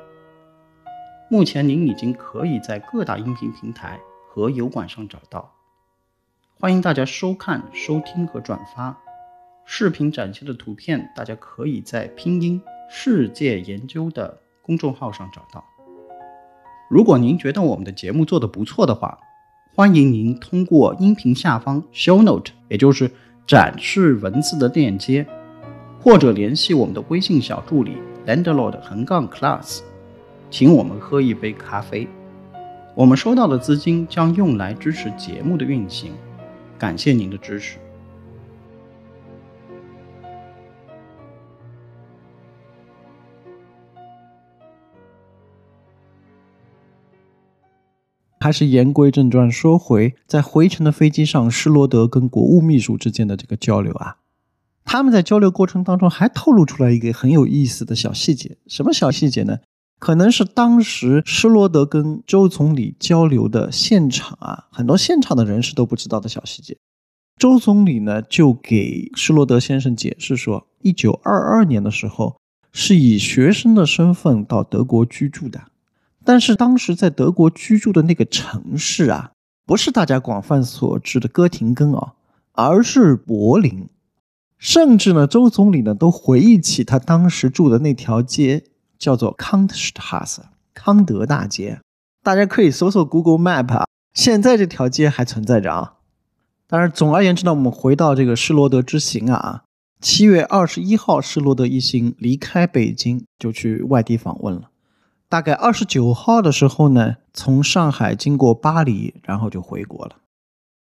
[1.30, 3.98] 目前您已经可以在各大音频平台
[4.28, 5.50] 和油管上找到。
[6.60, 8.94] 欢迎大家收看、收听和转发。
[9.64, 12.60] 视频展现的图片，大家可以在拼音
[12.90, 15.64] “世界研究”的公众号上找到。
[16.90, 19.18] 如果您觉得我们的节目做得不错的话，
[19.74, 23.10] 欢迎您通过音频下方 show note，也就是
[23.46, 25.26] 展示文字的链接，
[25.98, 27.96] 或者联系我们的微信小助理
[28.26, 29.80] landlord 横杠 class，
[30.56, 32.06] 请我们喝一杯咖啡。
[32.94, 36.12] 我们收到的资金将用来支持节目的运行。
[36.78, 37.76] 感谢您的支持。
[48.38, 54.18] 还是言归正传，说回在回程的飞机上，施罗德跟国务秘书之间的这个交流啊，
[54.84, 58.56] 他们在交流过程当中还透露出来一个很有意思的小细节。
[58.68, 59.58] 什么小细节呢？
[60.04, 66.76] 可能是当时施罗德跟周总理交流的现场啊，很多现场的人士都不知道的小细节。
[67.38, 72.36] 周总理呢就给施罗德先生解释说，一九二二年的时候
[72.70, 75.62] 是以学生的身份到德国居住的，
[76.22, 79.32] 但是当时在德国居住的那个城市啊，
[79.64, 82.12] 不是大家广泛所知的哥廷根啊，
[82.52, 83.88] 而是柏林。
[84.58, 88.64] 甚至呢，周总理呢都回忆起他当时住的那条街。
[89.04, 91.82] 叫做 Kantstraße 康德大街，
[92.22, 95.96] 大家可以搜搜 Google Map 啊，现在这条街还存在着啊。
[96.66, 99.64] 当然，总而言之呢，我们回到这个施罗德之行啊，
[100.00, 104.70] 七月二十一号，施罗德一行离开北京，就去外地访问了。
[105.28, 110.16] 大概二十九号的时候呢，从上海经过巴黎，然后就回国了。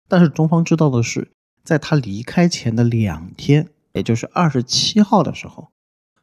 [0.07, 1.33] 但是中方知道的是，
[1.65, 5.72] 在他离开前的两天，也就是二十七号的时候。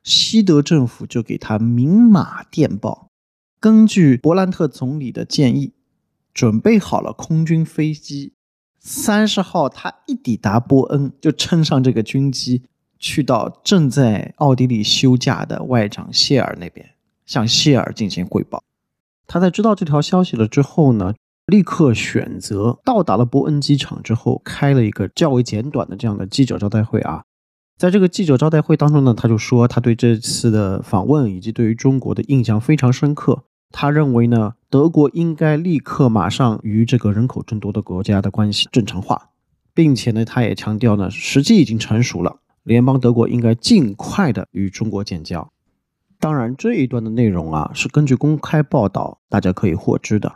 [0.10, 3.10] 西德政府就给他明码电报，
[3.60, 5.74] 根据勃兰特总理的建议，
[6.34, 8.34] 准备好了空军飞机。
[8.80, 12.64] 三十号他一抵达波恩，就乘上这个军机，
[12.98, 16.90] 去到正在奥地利休假的外长谢尔那边，
[17.28, 18.64] 向谢尔进行汇报。
[19.28, 21.14] 他在知道这条消息了之后呢，
[21.46, 27.26] 立刻选择到达了波恩机场之后，开了一个较为简短的这样的记者招待会啊。
[27.80, 33.46] 在这个记者招待会当中呢，他就说他对这次的访问以及对于中国的印象非常深刻。
[33.72, 39.30] 他认为呢，德国应该立刻马上与这个人口众多的国家的关系正常化，
[39.74, 45.50] 并且呢，他也强调呢，时机已经成熟了，联邦德国应该尽快的与中国建交。
[46.20, 50.34] 当然，这一段的内容啊，是根据公开报道大家可以获知的，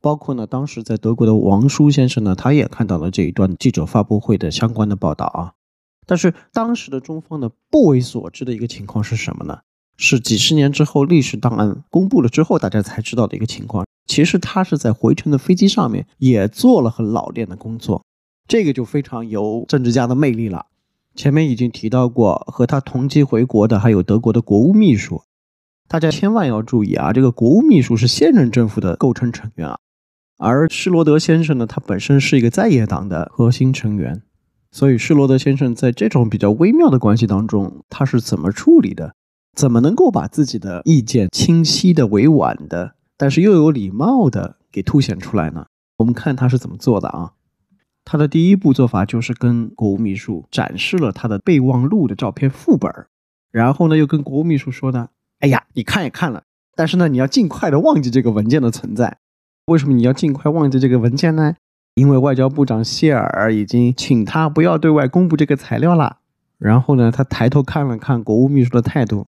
[0.00, 5.59] 包括呢，当时在德国的王舒先生呢，他也看到了这一段记者发布会的相关的报道啊。
[6.06, 9.60] 但是当时的中方呢不为所知的一个情况是什么呢？
[9.96, 13.86] 是几十年之后历史档案公布了之后，大家才知道的一个情况。
[14.06, 18.04] 其实他是在回程的飞机上面也做了很老练的工作，
[18.48, 20.66] 这个就非常有政治家的魅力了。
[21.14, 25.22] 前面已经提到过，和他同机回国的还有德国的国务秘书，
[25.86, 29.78] 大家千万要注意啊，这个国务秘书是现任政府的构成成员啊，
[30.38, 34.22] 而施罗德先生呢，他本身是一个在野党的核心成员。
[34.72, 39.14] 所以，施罗德先生在这种比较微妙的关系当中，他是怎么处理的？
[39.56, 45.66] 怎么能够把自己的意见清晰的、委婉的，但是又有礼貌的给凸显出来呢？
[45.98, 47.32] 我们看他是怎么做的啊？
[48.04, 52.90] 他的第一步做法就是跟国务秘书展示了他的备忘录的照片副本，
[53.50, 55.08] 然后呢，又跟国务秘书说呢
[55.40, 56.44] ：“哎呀，你看也看了，
[56.76, 59.18] 但是呢，你要尽快的忘记这个文件的存在。
[59.66, 61.56] 为什么你要尽快忘记这个文件呢？”
[62.00, 66.16] 因为外交部长谢尔已经请他不要对外公布这个材料了。
[66.56, 69.26] 然后呢，他抬头看了看国务秘书的态度，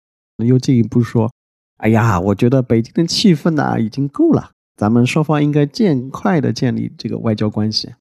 [0.44, 1.32] 又进一步说
[1.78, 7.94] ：“哎呀，我觉得北京的气氛呢已经够了，咱们双方应该尽快的建立这个外交关系。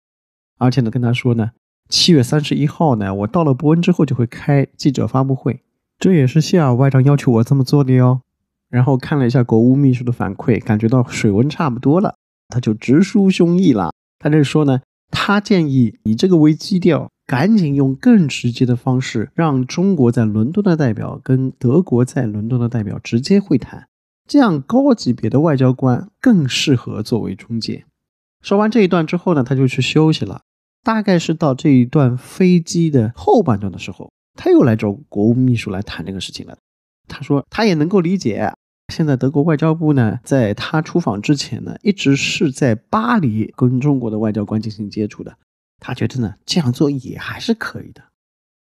[0.57, 1.51] 而且呢，跟他说呢，
[1.87, 5.61] 七月三十一号呢，我到了伯恩之后就会开记者发布会，
[5.97, 8.19] 这也是谢尔外长要求我这么做的哟。
[8.69, 12.15] 然后看了一下国务秘书的反馈，感觉到水温差不多了，
[12.49, 23.87] 他就直抒胸臆了。”他这说呢，他建议以这个为基调，赶紧用更直接的方式，让中国在伦敦的代表跟德国在伦敦的代表直接会谈，
[24.27, 27.85] 这样高级别的外交官更适合作为中介。
[28.41, 30.41] 说完这一段之后呢，他就去休息了。
[30.83, 36.57] 大概是到这一段飞机的后半段的时候，他又来找国务秘书来谈这个事情了。
[37.09, 38.53] 他说他也能够理解。
[38.93, 45.37] 现在德国外交部呢，在他出访之前呢，一直是在巴黎跟中国的外交官进行接触的。
[45.79, 48.01] 他觉得呢，这样做也还是可以的。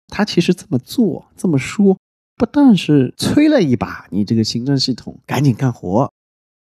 [0.08, 1.96] 他其实这么做这么说，
[2.36, 6.12] 不但是催了一把你这个行政系统赶紧干活，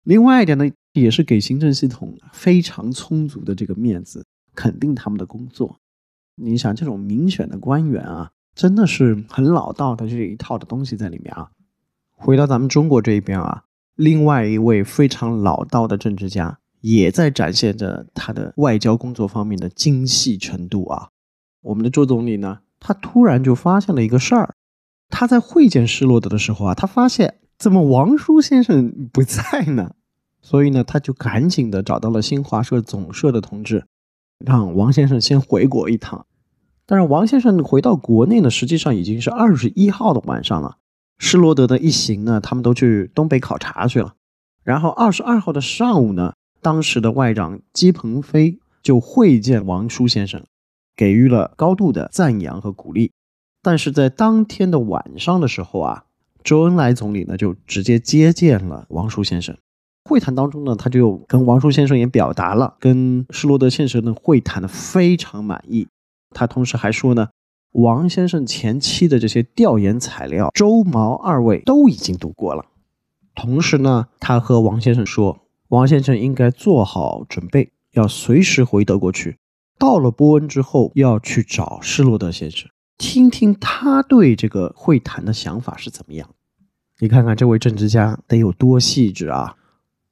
[0.04, 5.78] 另外一点呢，也是给行政系统非常充足的这个面子，肯定他们的工作，
[6.36, 11.52] 你想，这种民选的官员啊，真的是很老道的这一套的东西在里面啊。
[12.20, 13.64] 回到咱们中国这一边啊，
[13.96, 21.10] 另外一位非常老道的政治家，也在展现着他的外交工作方面的精细程度啊。
[21.62, 24.54] 我们的周总理呢，他突然就发现了一个事儿，
[25.10, 29.96] 他在会见施罗德的时候啊，他发现怎么王叔先生不在呢？
[30.42, 33.86] 所以呢，他就赶紧的找到了新华社总社的同志，
[34.38, 36.26] 让王先生先回国一趟。
[36.86, 40.78] 但是王先生回到国内呢，实际上已经是二十一号的晚上了。
[41.20, 44.16] 施罗德的一行呢，他们都去东北考察去了。
[44.64, 50.44] 然后二十二号的上午呢，当时的外长姬鹏飞就会见王叔先生，
[50.96, 53.12] 给予了高度的赞扬和鼓励。
[53.62, 56.06] 但是在当天的晚上的时候啊，
[56.44, 59.58] 周恩来总理呢就直接接见了王叔先生。
[60.10, 65.88] 会谈当中呢，他就跟王叔先生也表达了跟施罗德先生的会谈的非常满意。
[66.32, 67.28] 他同时还说呢。
[67.74, 72.66] 王先生前期的这些调研材料，周毛二位都已经读过了。
[73.36, 75.40] 同时呢，他和王先生说，
[75.70, 79.38] 王先生应该做好准备，要随时回德国去。
[79.78, 86.30] 到了波恩之后，要去找施罗德先生，听听他对这个会谈的想法是怎么样。
[87.00, 89.56] 你看看这位政治家得有多细致啊！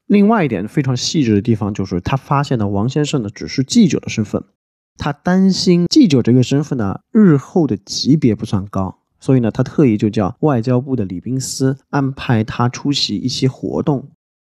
[0.06, 4.42] 另外一点非常细致的地方，就是他发现了王先生呢只是记者的身份。
[4.98, 14.10] 他担心记者这个身份呢，日后的级别不算高，所以呢，他特意就叫外交部的礼宾司安排他出席一些活动，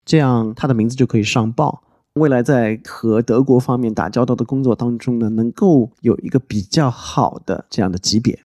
[0.05, 1.83] 这样他的名字就可以上报，
[2.13, 8.39] 未来在和德国方面打交道的工作当中呢，能够有一个比较好的这样的级别。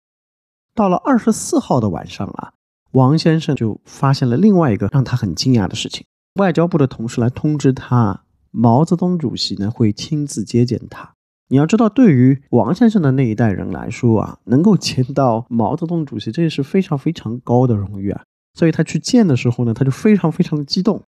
[0.75, 2.53] 到了二十四号的晚上啊，
[2.91, 6.05] 王先生就发现了另外一个让他很惊讶的事情：
[6.39, 11.13] 外交部的同事来通知他，毛泽东主席呢会亲自接见他。
[11.49, 18.23] 你要知道，对于王先生的那一代人来说啊，能够见到毛泽东主席，这也是非常非常高的荣誉啊。
[18.53, 21.03] 所以他去见的时候呢，他就非常非常的激动。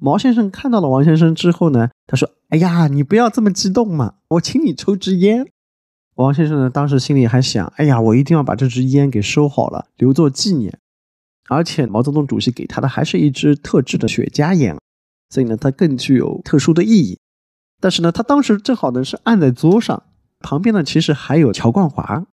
[0.00, 5.46] 毛先生看到了王先生之后呢，他说：“哎呀，你不要这么激动嘛，我请你抽支烟。”
[6.14, 10.78] 王先生呢，当时心里还想：“哎呀，我一定要把这支烟给收好了，留作纪念。”
[11.48, 14.76] 而且毛泽东主席给他的还是一支特制的雪茄烟，
[15.30, 17.18] 所以呢，它更具有特殊的意义。
[17.80, 20.02] 但是呢，他当时正好呢是按在桌上，
[20.40, 22.26] 旁边呢其实还有乔冠华。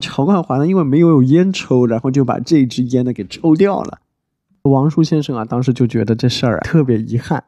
[0.00, 4.00] 乔冠华呢因为没有烟抽，然后就把这支烟呢给抽掉了。
[4.62, 7.44] 王叔先生啊，当时就觉得这事儿啊特别遗憾。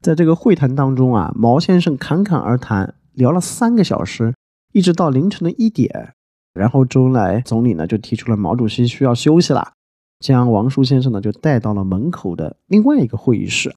[0.00, 4.32] 在这个会谈当中啊，毛先生侃侃而谈，聊了三个小时，
[4.72, 6.14] 一直到凌晨的一点。
[6.52, 9.72] 然后周恩来总理呢就提出了毛主席需要休息了，
[10.20, 13.74] 将王叔先生呢就带到了门口的另外一个会议室。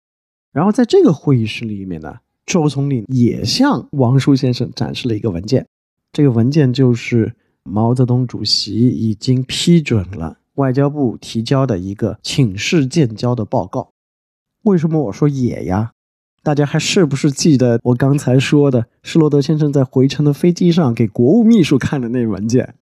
[0.51, 2.17] 然后在这个会议室里面呢。
[2.47, 5.67] 周总理也向王叔先生展示了一个文件，
[6.13, 13.91] 这个文件就是毛泽东主席已经批准了外交部提交的一个请示建交的报告。
[14.63, 15.91] 为什么我说也呀？
[16.41, 22.75] 大家还是不是记得我刚才说的施罗德先生在回程的飞机上给国务秘书看的那文件？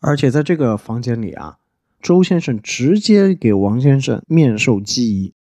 [0.00, 1.58] 而且在这个房间里啊，
[2.02, 5.34] 周先生直接给王先生面授机宜。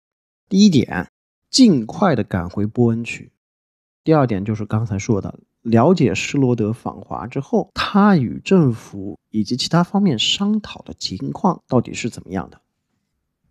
[0.50, 1.08] 第一点，
[1.50, 3.32] 尽快的赶回波恩去。
[4.06, 12.60] 第二点就是刚才说的，了解施罗德访华之后，他与政府以及其他方面商讨的情况到底是怎么样的。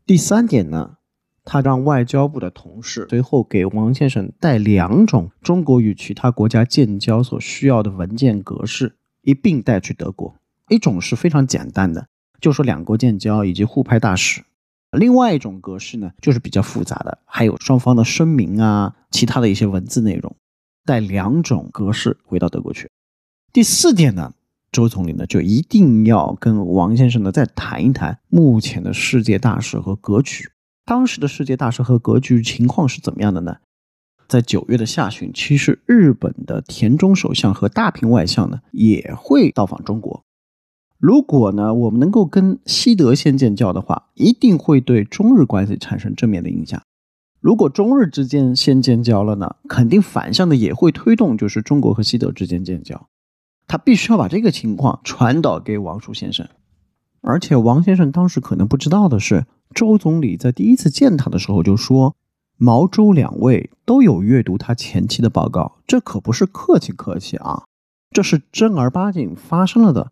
[0.06, 0.96] 第三点呢，
[1.44, 10.38] 他让外交部的同事随后给王先生带两种中国与其他国家建交所需要的文件格式，一并带去德国。
[10.70, 12.08] 一种是非常简单的，
[12.40, 14.44] 就说两国建交以及互派大使；
[14.98, 20.34] 另外一种格式呢，就是比较复杂的，还有双方的声明啊，其他的一些文字内容。
[20.86, 22.90] 带两种格式回到德国去。
[23.52, 24.34] 第四点呢，
[24.72, 30.50] 周总理呢就一定要跟王先生呢再谈一谈目前的世界大势和格局。
[30.86, 33.58] 当时的世界大势和格局情况是怎么样的呢？
[34.28, 40.24] 在九月的下旬，其实日本的田中首相和大平外相呢也会到访中国。
[40.98, 46.82] 如果呢我们能够跟西德先建交的话，一定会对中日关系产生正面的影响。
[47.46, 53.08] 如果中日之间先建交了呢，肯定反向的也会推动，就是中国和西德之间建交。
[53.68, 56.48] 他必须要把这个情况传导给王叔先生。
[57.22, 62.16] 而且王先生当时可能不知道的是，周总理在第一次见他的时候就说，
[62.58, 67.66] 毛周两位都有阅读他前期的报告，这可不是客气客气啊，
[68.10, 70.12] 这是正儿八经发生了的。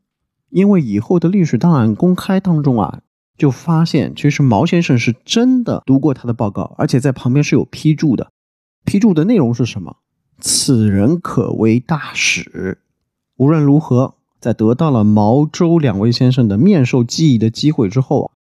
[0.52, 3.00] 因为以后的历史档案公开当中啊。
[3.38, 8.32] 就发现，其实毛先生是真的读过他的报告，而且在旁边是有批注的。
[8.86, 9.98] 批注的内容是什么？
[10.40, 12.80] 此人可为大使。
[13.38, 18.32] 无论如何，在得到了毛周两位先生的面授记忆的机会之后，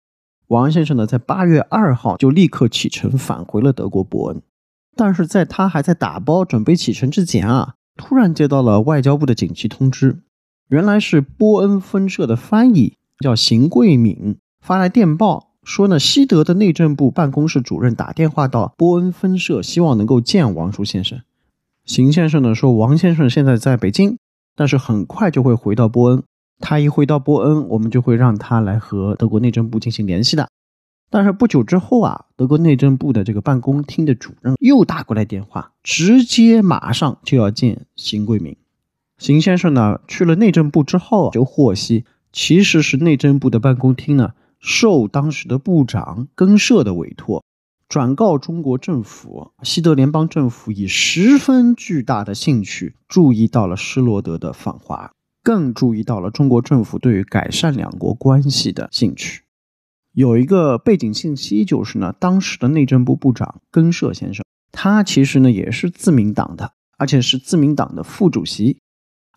[0.48, 4.42] 王先生呢，在八月二号就立刻启程返回了德国伯恩。
[4.96, 10.20] 但是在他还在打包准备启程之前啊，突然接到了外交部的紧急通知，
[10.68, 21.20] 原来是波恩分社的翻译叫邢桂敏发来电报说呢，西德的内政部办公室主任打电话到波恩分社，希望能够见王叔先生。
[21.84, 24.18] 邢先生呢说，王先生现在在北京。
[24.56, 26.24] 但是很快就会回到波恩，
[26.60, 30.48] 他一回到波恩，我们就会让他来和德国内政部进行联系的。
[31.10, 38.56] 但是不久之后啊，德国内政部的这个办公厅的主任又打过来电话，直接马上就要见邢桂明。
[39.18, 44.32] 邢先生呢去了内政部之后，就获悉其实是内政部的办公厅呢
[44.64, 47.44] 受当时的部长根社的委托。
[47.90, 55.12] 转告中国政府，西德联邦政府以十分巨大的兴趣注意到了施罗德的访华，
[55.44, 59.44] 更注意到了中国政府对于改善两国关系的兴趣。
[60.14, 68.80] 有一个背景信息就是呢，当时的内政部部长根社先生，他其实呢也是自民党的，而且是自民党的副主席，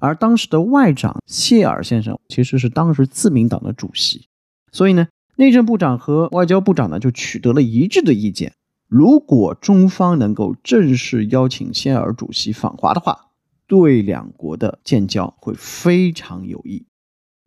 [0.00, 4.28] 而当时的外长谢尔先生其实是当时自民党的主席，
[4.72, 5.08] 所以呢。
[5.36, 8.54] 内政部长和外交部长呢，就取得了一致的意见。
[8.88, 13.26] 如果中方能够正式邀请谢尔主席访华的话，
[13.66, 16.86] 对两国的建交会非常有益。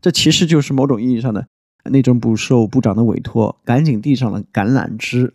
[0.00, 1.46] 这其实就是某种意义上的
[1.84, 5.34] 内政部受部长的委托，赶紧递上了橄榄枝。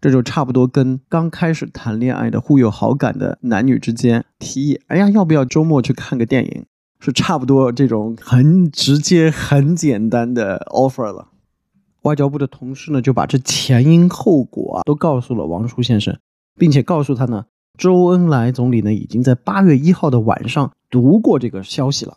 [0.00, 6.66] 这就差不多跟刚开始谈恋爱的互有好感的男女之间提议：“哎呀，要不要周末去看个电影？”
[7.00, 11.28] 是差不多这种很直接、很简单的 offer 了。
[12.02, 16.18] 外交部的同事呢，就把这前因后果啊都告诉了王叔先生，
[16.56, 17.46] 并且告诉他呢，
[17.76, 22.16] 周恩来总理呢已经在八月一号的晚上读过这个消息了，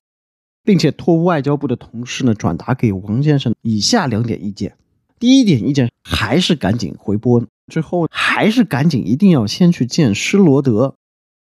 [0.63, 4.77] 并且托外交部的同事呢转达给王先生以下两点意见：
[5.19, 10.95] 第一点意见还是赶紧回波恩，之后还是赶紧一定要先去见施罗德，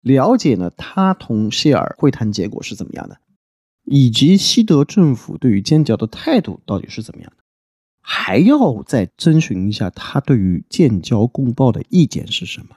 [0.02, 3.18] 了解呢他同谢尔会谈结果是怎么样的，
[3.84, 7.42] 以及西德政府对于尖角的态度到底是怎么样的。
[8.10, 12.68] 还要再征询一下他对于建交公报的意见是什么？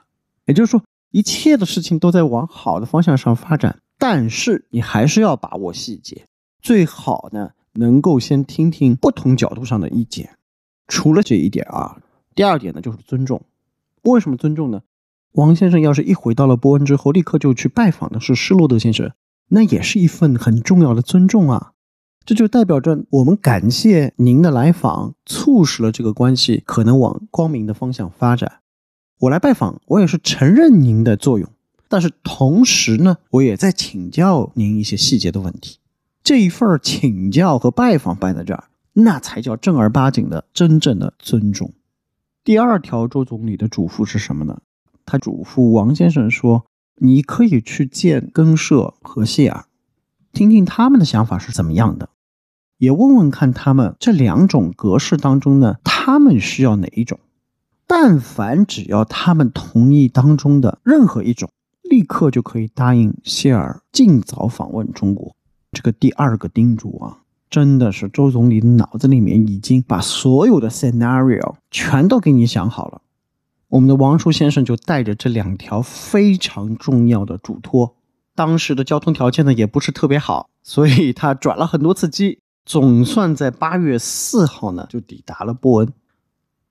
[0.44, 6.26] 也就是说，一切的事情都在往好的方向上发展，但是你还是要把握细节，
[6.60, 10.36] 最好呢能够先听听不同角度上的意见。
[10.86, 12.02] 除了这一点啊，
[12.34, 13.40] 第二点呢就是尊重。
[14.02, 14.82] 为什么尊重呢？
[15.32, 19.10] 王先生要是一回到了波恩之后，立刻就去拜访的是施罗德先生，
[19.48, 21.72] 那也是一份很重要的尊重啊。
[22.24, 28.60] 这就代表着我们感谢您的来访，促使了这个关系可能往光明的方向发展。
[29.20, 31.48] 我来拜访，我也是承认您的作用，
[31.88, 35.78] 但是同时呢，我也在请教您一些细节的问题。
[36.22, 41.72] 这一份请教和拜访摆在这儿，那才叫正儿八经的真正的尊重。
[42.44, 44.60] 第二条，周总理的嘱咐是什么呢？
[45.04, 46.66] 他嘱咐王先生说
[47.02, 49.64] ：“你可以去见根社和谢尔。”
[50.32, 52.08] 听听他们的想法是怎么样的，
[52.78, 57.20] 也问问看他们这两种格式当中呢，他们需要哪一种？
[57.86, 61.50] 但凡只要他们同意当中的任何一种，
[61.82, 65.36] 立刻就可以答应谢尔尽早访问中国。
[65.72, 67.18] 这个第二个叮嘱啊，
[67.50, 73.02] 真的是周总理脑子里面已经把所有的 scenario 全都给你想好了。
[73.68, 77.96] 我们的王叔先生就带着这两条非常重要的嘱托。
[78.34, 85.92] 当时的交通条件呢也不是特别好，所以他转了很多次机，总算在八月四号呢就抵达了波恩。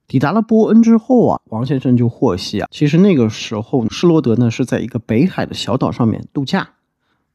[0.08, 6.70] 抵达了波恩之后啊，王先生就获悉啊，其实那个时候施罗德呢是在一个北海的小岛上面度假，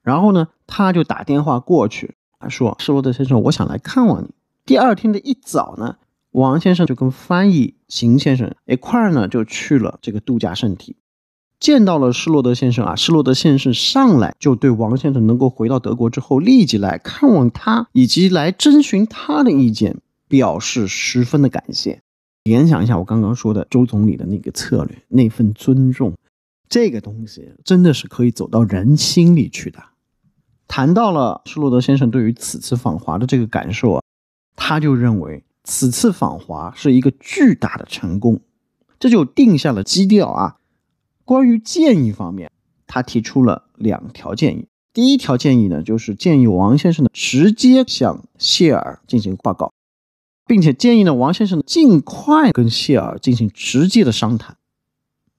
[0.03, 4.29] 然后呢他就打电话过去，他说：“施罗德先生，我想来看望你。”
[4.63, 5.95] 第二天的一早呢，
[6.31, 10.97] 王先生就跟翻译邢先生一块儿呢就去了这个度假胜地。
[11.59, 19.97] 见到了施罗德先生啊，施罗德先生上来就对王先生能够回到德国之后立即来看望他，以及来征询他的意见，
[20.27, 22.01] 表示十分的感谢。
[22.43, 26.13] 联想一下我刚刚说的周总理的那个策略，那份尊重，
[26.69, 29.79] 这个东西真的是可以走到人心里去的。
[30.67, 34.03] 谈到了施罗德先生对于此次访华的这个感受啊，
[34.55, 38.39] 他就认为此次访华是一个巨大的成功，
[38.99, 40.57] 这就定下了基调啊。
[41.27, 42.49] 关于建议方面，
[42.87, 44.69] 他提出了两条建议。
[44.93, 49.73] 第一条建议呢，就是建议王先生呢直接向谢尔进行报告，
[50.45, 54.55] 并且建议呢王先生尽快跟谢尔进行直接的商谈。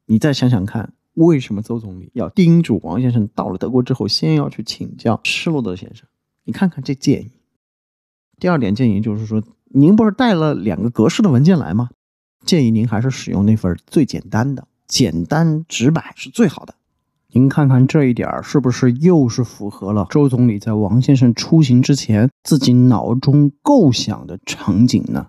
[0.05, 6.07] 你再想想看，为什么周总理要叮嘱王先生到了德国之后，先要去请教施罗德先生？
[6.45, 7.31] 你看看这建议。
[8.39, 11.89] 第二点建议就是说，您不是带了两个格式的文件来吗？
[12.45, 16.75] 建议您还是使用那份最简单的，简单直白是最好的。
[17.31, 25.29] 您看看这一点儿是不是又是符合了周总理在王先生出行之前自己脑中构想的场景呢？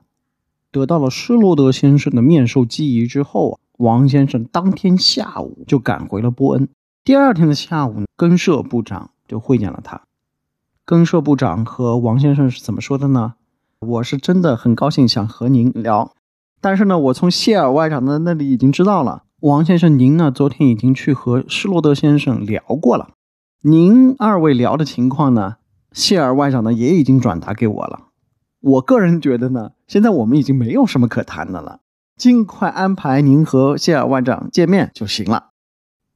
[0.72, 6.70] 得到了施罗德先生的面授机宜之后啊，王先生当天下午就赶回了波恩。
[7.04, 10.02] 第二天的下午，根社部长就会见了他。
[10.86, 13.34] 根社部长和王先生是怎么说的呢？
[13.80, 16.14] 我是真的很高兴想和您聊，
[16.62, 23.12] 但是呢，我从谢尔外长的那里已经知道了，王先生您呢昨天已经去和施罗德先生聊过了。
[23.62, 25.56] 您二位聊的情况呢，
[25.94, 28.08] 谢尔外长呢也已经转达给我了。
[28.60, 31.80] 我个人觉得呢，现在我们已经没有什么可谈的了，
[32.18, 35.52] 尽快安排您和谢尔外长见面就行了。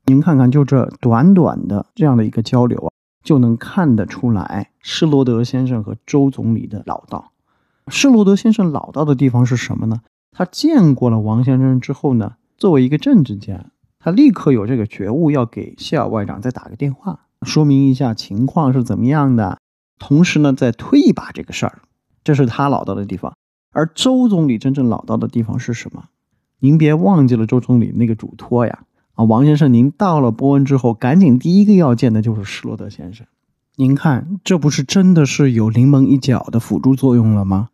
[0.06, 2.92] 您看看，就这短短的这样的一个交流啊，
[3.24, 7.32] 就能看得出来施罗德先生和周总理的老道。
[7.88, 10.02] 施罗德先生老道的地方是什么呢？
[10.34, 12.34] 他见过了王先生之后呢，
[12.64, 19.60] 作为一个政治家，他立刻有这个觉悟，要给谢尔外长再打个电话，说明一下情况是怎么样的，
[20.00, 21.82] 同时呢，再推一把这个事儿。
[22.24, 23.36] 这是他老道的地方，
[23.74, 26.06] 而周总理真正老道的地方是什么？
[26.60, 28.86] 您别忘记了周总理那个嘱托呀！
[29.16, 33.28] 啊，王先生，您到了波恩之后，赶紧第一个要见的就是施罗德先生。
[33.76, 37.72] 您看，这不是真的是有临门一脚的辅助作用了吗？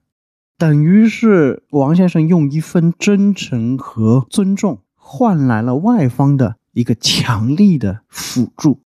[0.60, 8.82] 等于是王先生用一份真诚和尊重，换来了外方的一个强力的辅助，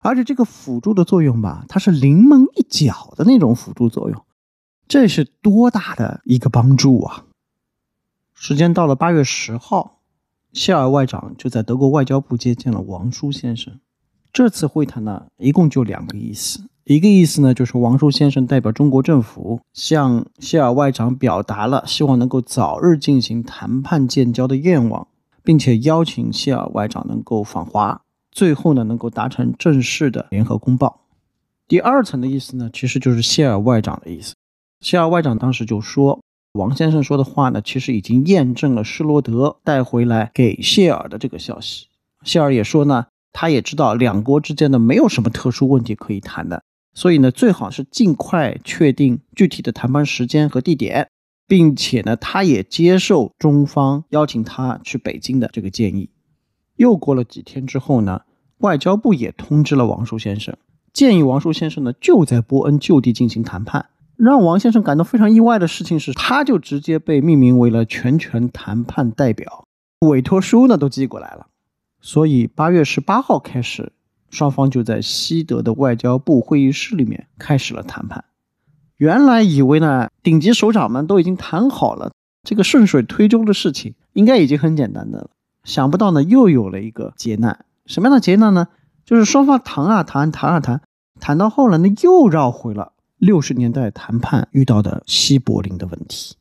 [0.00, 4.22] 而且这个辅助的作用吧，它是临门一脚的那种辅助作用。
[4.86, 7.24] 这是多大的一个帮助啊！
[8.34, 10.02] 时间到了八月十号，
[10.52, 13.80] 谢尔外长就在德国外交部接见了王叔先生。
[14.30, 16.68] 这次会谈呢，一共就两个意思。
[16.90, 25.06] 一个意思呢，就是王叔先生代表中国政府向谢尔外长表达了希望能够早日进行谈判建交的愿望，
[25.42, 28.00] 并且邀请谢尔外长能够访华，
[28.32, 31.02] 最后呢能够达成正式的联合公报。
[31.66, 34.34] 第二层的意思呢，其实就是谢尔外长的意思。
[34.80, 36.18] 谢尔外长当时就说
[36.56, 41.88] ：“王先生说的话呢，其实已经验证了施罗德带回来给谢尔的这个消息。
[42.22, 46.62] 谢尔也说呢，他也知道两国之间的没有什么特殊问题可以谈的，
[46.98, 51.08] 所以呢，最好是尽快确定具体的谈判时间和地点，
[51.46, 56.10] 并且呢，他也接受中方邀请他去北京的这个建议。
[56.74, 58.22] 又过了几天之后呢，
[58.58, 60.56] 外交部也通知了王叔先生，
[60.92, 69.68] 建议王叔先生呢就在波恩就地进行谈判。”让王先生感到非常意外的事情是，他就直接被命名为了全权谈判代表，
[70.00, 71.46] 委托书呢都寄过来了。
[72.00, 73.92] 所以八月十八号开始，
[74.30, 78.24] 双方就在西德的外交部会议室里面开始了谈判。
[78.96, 82.12] 原来以为呢，顶级首长们都已经谈好了，
[82.42, 85.30] 这个顺水推舟的事情应该已经很简单的了。
[85.64, 87.64] 想不到呢，又有了一个劫难。
[87.86, 88.68] 什么样的劫难呢？
[89.04, 90.82] 就是双方谈啊谈，谈啊谈，
[91.20, 92.92] 谈到后来呢，又绕回了。
[93.16, 96.36] 六十年代谈判遇到的西柏林的问题，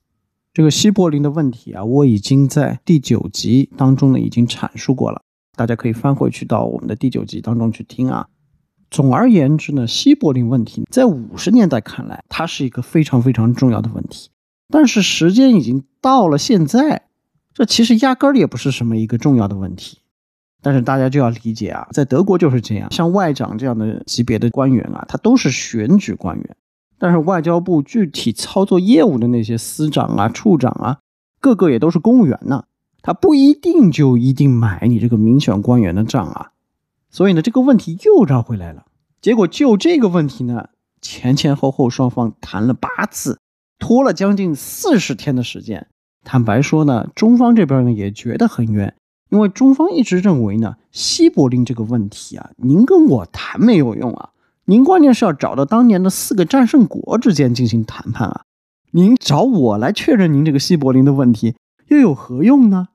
[0.54, 5.24] 这个西柏林的问题啊，我已经在第九集当中呢已经阐述过了，
[5.58, 8.28] 大家可以翻回去到我们的第九集当中去听啊。
[8.90, 14.30] 总而言之呢，西柏林问题在五十年代看来，它是一个非常非常重要的问题，
[14.70, 17.08] 但是时间已经到了现在，
[17.54, 19.98] 这其实压根儿也不是什么一个重要的问题。
[20.62, 26.58] 但是大家就要理解啊，在德国就是这样，像外长这样的级别的官员啊，他都是选举官员。
[26.98, 30.98] 但是外交部具体操作业务的那些司长啊、处长啊，
[31.40, 32.64] 个个也都是公务员呢，
[33.08, 36.52] 他不一定就一定买你这个民选官员的账啊。
[37.10, 38.84] 所以呢，这个问题又绕回来了。
[39.22, 40.68] 结果就这个问题呢，
[41.02, 43.40] 前前后后双方谈了八次，
[43.80, 45.88] 拖了将近四十天的时间。
[46.26, 48.94] 坦白说呢，中方这边呢也觉得很冤，
[49.30, 54.32] 因为中方一直认为呢，西柏林这个问题啊，您跟我谈没有用啊。
[54.66, 58.42] 您关键是要找到当年的四个战胜国之间进行谈判啊！
[58.92, 61.56] 您找我来确认您这个西柏林的问题
[61.88, 62.90] 又有何用呢？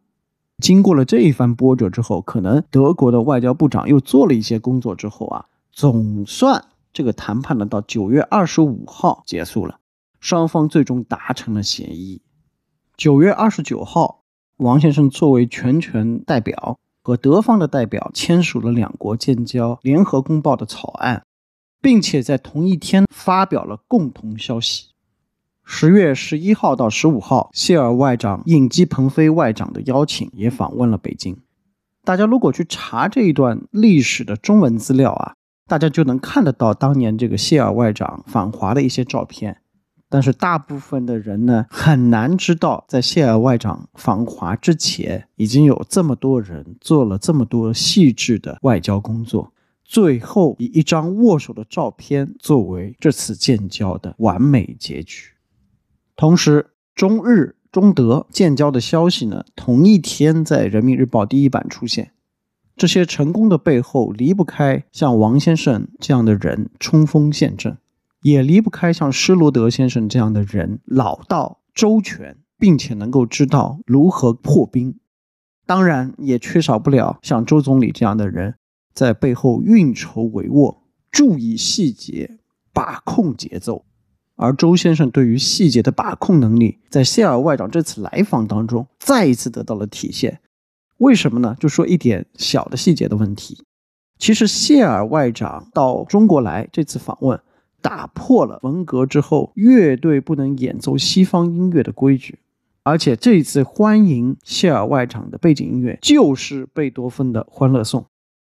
[0.63, 9.81] 经过了这一番波折之后，可能德国的外交部长又做了一些工作之后啊，总算这个谈判呢到九月二十五号结束了，
[10.21, 12.23] 双方最终达成了协议。
[12.97, 14.23] 九月二十九号，
[14.59, 21.25] 王先生作为全权代表和德方的代表签署了两国建交联合公报的草案。
[21.83, 24.92] 并且在同一天发表了共同消息。
[25.65, 31.37] 十月十一号到十五号，谢尔外长应基鹏飞外长的邀请，也访问了北京。
[32.05, 35.35] 大家如果去查这一段历史的中文资料啊，
[35.69, 39.59] 大家就能看得到当年这个谢尔外长访华的一些照片。
[40.09, 55.32] 但是大部分的人呢，很难知道，在谢尔外长访华之前，已经有这么多人做了这么多细致的外交工作，最后以一张握手的照片作为这次建交的完美结局。
[56.17, 62.13] 同时，中日、中德建交的消息呢，同一天在人民日报第一版出现。
[62.77, 67.79] 这些成功的背后，离不开像王先生这样的人冲锋陷阵。
[68.23, 74.97] 也离不开像施罗德先生这样的人，老道周全，并且能够知道如何破冰。
[75.67, 78.55] 当然，也缺少不了像周总理这样的人，
[78.95, 80.77] 在背后运筹帷幄，
[81.11, 82.39] 注意细节，
[82.73, 83.85] 把控节奏。
[84.43, 90.41] 而周先生对于细节的把控能力，在谢尔外长这次来访当中再一次得到了体现。
[90.99, 91.57] 为什么呢？
[91.61, 93.63] 就说一点小的细节的问题。
[94.19, 97.41] 其实谢尔外长到中国来这次访问。
[97.81, 102.39] 打破了文革之后乐队不能演奏西方音乐的规矩，
[102.85, 108.01] 而且这次欢迎谢尔外长的背景音乐就是贝多芬的《欢乐颂》，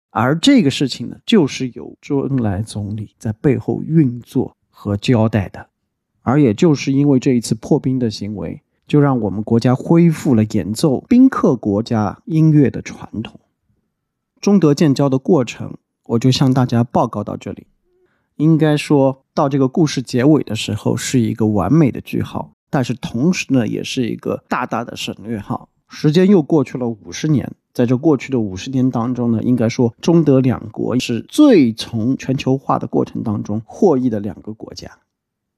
[0.09, 5.68] 而这个事情呢，就是由周恩来总理在背后运作和交代的，
[6.29, 13.39] 而也就是因为这一次破冰的行为，就让我们国家恢复了演奏宾客国家音乐的传统。
[14.39, 15.73] 中德建交的过程，
[16.05, 17.67] 我就向大家报告到这里。
[18.37, 25.67] 应该说到这个故事结尾的时候，是一个完美的句号，但是同时呢，也是一个大大的省略号。
[25.89, 34.89] 时间又过去了五十年，在这过去的五十年当中呢，应该说中德两国是最从全球化的过程当中获益的两个国家。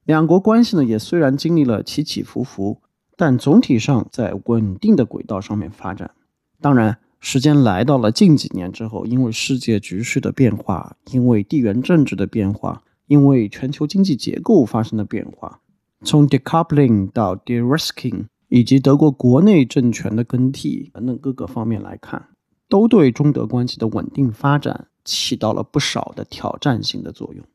[0.05, 2.81] 两国关系呢，也虽然经历了起起伏伏，
[3.15, 6.11] 但总体上在稳定的轨道上面发展。
[6.59, 6.97] 当然。
[7.23, 15.59] 时间来到了近几年之后，因为世界局势的变化，因为地缘政治的变化，因为全球经济结构发生的变化，
[16.03, 22.29] 从 decoupling 到 de-risking，以及德国国内政权的更替等等各个方面来看，
[22.67, 27.45] 都对中德关系的稳定发展起到了不少的挑战性的作用。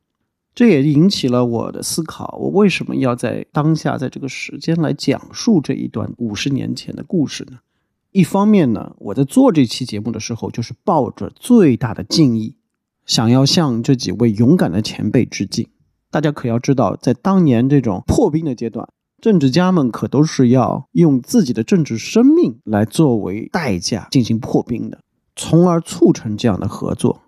[0.57, 7.59] 这也引起了我的思考：我为什么要在当下，在这个时间来讲述这一段五十年前的故事呢？
[8.13, 12.57] 一方面呢，我在做这期节目的时候，就是抱着最大的敬意，
[13.05, 15.69] 想要向这几位勇敢的前辈致敬。
[16.11, 18.89] 大家可要知道，在当年这种破冰的阶段，
[19.21, 25.01] 政治家们可都是要用自己的政治生命来作为代价进行破冰的，
[25.35, 27.21] 从而促成这样的合作。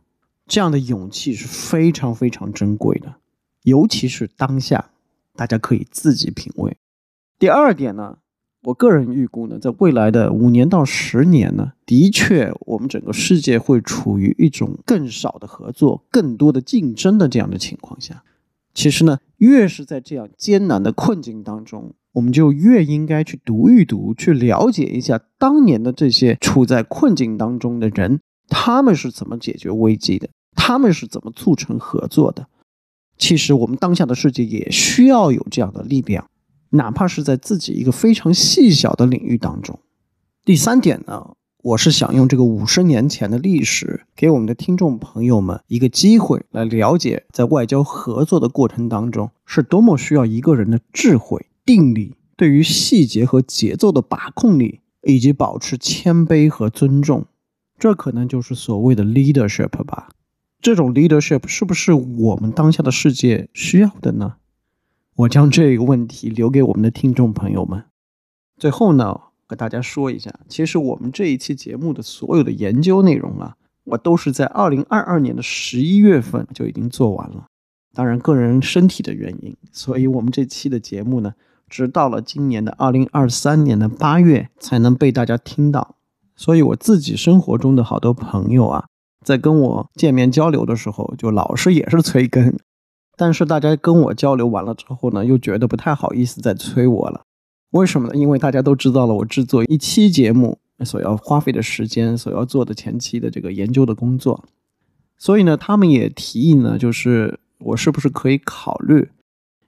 [0.49, 3.17] 这样的勇气是非常非常珍贵的，
[3.65, 4.91] 尤其是当下，
[5.37, 6.77] 大家可以自己品味。
[7.39, 8.19] 第二点呢？
[8.63, 18.25] 我个人预估呢，在未来的五年到十年呢，的确，我们整个世界会处于一种更少的合作、更多的竞争的这样的情况下。
[18.75, 30.29] 其实呢，越是在这样艰难的困境当中，我们就越应该去读一读，去了解一下当年的这些处在困境当中的人，他们是怎么解决危机的，
[30.69, 32.47] 他们是怎么促成合作的。
[33.17, 36.29] 其实，我们当下的世界也需要有这样的力量。
[36.69, 39.79] 哪怕是在自己一个非常细小的领域当中。
[40.45, 41.31] 第三点呢，
[41.63, 57.25] 我是想用这个五十年前的历史，给我们的听众朋友们一个机会，来了解在外交合作的过程当中，是多么需要一个人的智慧、定力，对于细节和节奏的把控力，以及保持谦卑和尊重。
[57.79, 60.11] 这可能就是所谓的 leadership 吧。
[60.61, 64.35] 这种 leadership 是不是我们当下的世界需要的呢？
[65.15, 67.85] 我将这个问题留给我们的听众朋友们。
[68.57, 77.47] 最后呢，和大家说一下，其实我们这一期节目的所有的研究内容啊，我都是在二零二二年的十一月份就已经做完了。
[77.95, 81.35] 当然，个人身体的原因，所以我们这期的节目呢，
[81.69, 85.97] 直到了今年的二零二三年的八月才能被大家听到。
[86.37, 88.87] 所以我自己生活中的好多朋友啊，
[89.29, 92.57] 在跟我见面交流的时候，就老是也是催更。
[93.15, 97.21] 但是大家跟我交流完了之后呢，又觉得不太好意思再催我了。
[97.73, 98.17] 为什么呢？
[98.17, 104.43] 因为大家都知道了我制作一期节目所要花费的时间，所要做的前期的这个研究的工作。
[105.19, 109.11] 所以呢，他们也提议呢，就是我是不是可以考虑？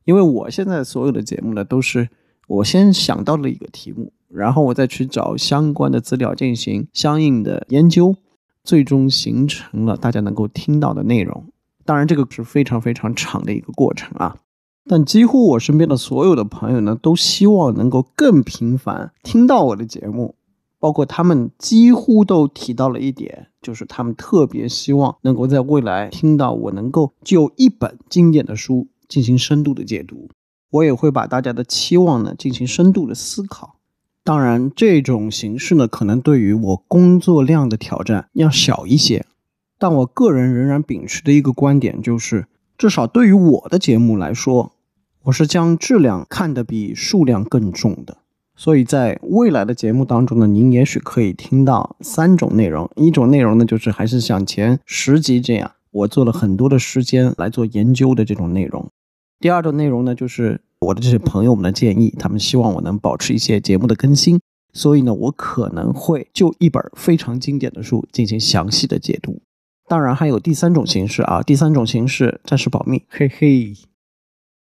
[0.05, 2.09] 因为我现在所有的节目呢，都是
[2.49, 8.17] 我先想到了一个题目，然后我再去找相关的资料进行相应的研究，
[8.71, 11.45] 最终形成了大家能够听到的内容。
[11.85, 14.37] 当然，这个是非常非常长的一个过程啊。
[14.89, 20.37] 但几乎我身边的所有的朋友呢，都希望能够更频繁听到我的节目。
[20.79, 30.29] 包括他们几乎都提到了一点，就是他们特别希望能够在未来听到我能够就一本经典的书进行深度的解读。
[30.71, 33.80] 我也会把大家的期望呢进行深度的思考。
[34.31, 39.27] 当然，这种形式呢，可能对于我工作量的挑战要小一些。
[39.77, 42.47] 但我个人仍然秉持的一个观点就是，
[42.79, 44.71] 至少对于我的节目来说，
[45.25, 48.19] 我是将质量看得比数量更重的。
[48.55, 52.89] 所以在未来的节目当中呢，您也许可以听到三种内容。
[52.95, 58.89] 一种内容呢，就是还是像前十集这样，我做了很多的时间来做研究的这种内容。
[59.41, 64.41] 第二种内容呢，就是我的这些朋友们的建议，他们希望我能保持一些节目的更新，
[64.73, 69.43] 所以呢，我可能会就一本非常经典的书进行详细的解读。
[69.87, 73.75] 当然还有第三种形式啊，第三种形式暂时保密，嘿嘿。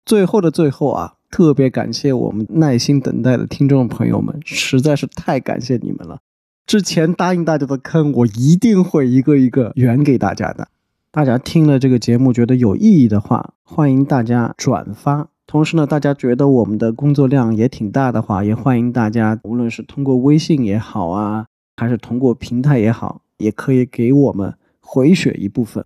[0.07, 6.21] 最后的最后啊，特别感谢我们耐心等待的听众朋友们，实在是太感谢你们了。
[6.67, 10.69] 之前答应大家的坑，我一定会一个一个圆给大家的。
[11.11, 15.31] 大家听了这个节目觉得有意义的话，欢迎大家转发。
[15.47, 25.85] 同时呢，大家觉得我们的工作量也挺大的话，也欢迎大家，无论是通过微信也好啊，还是通过平台也好，也可以给我们回血一部分。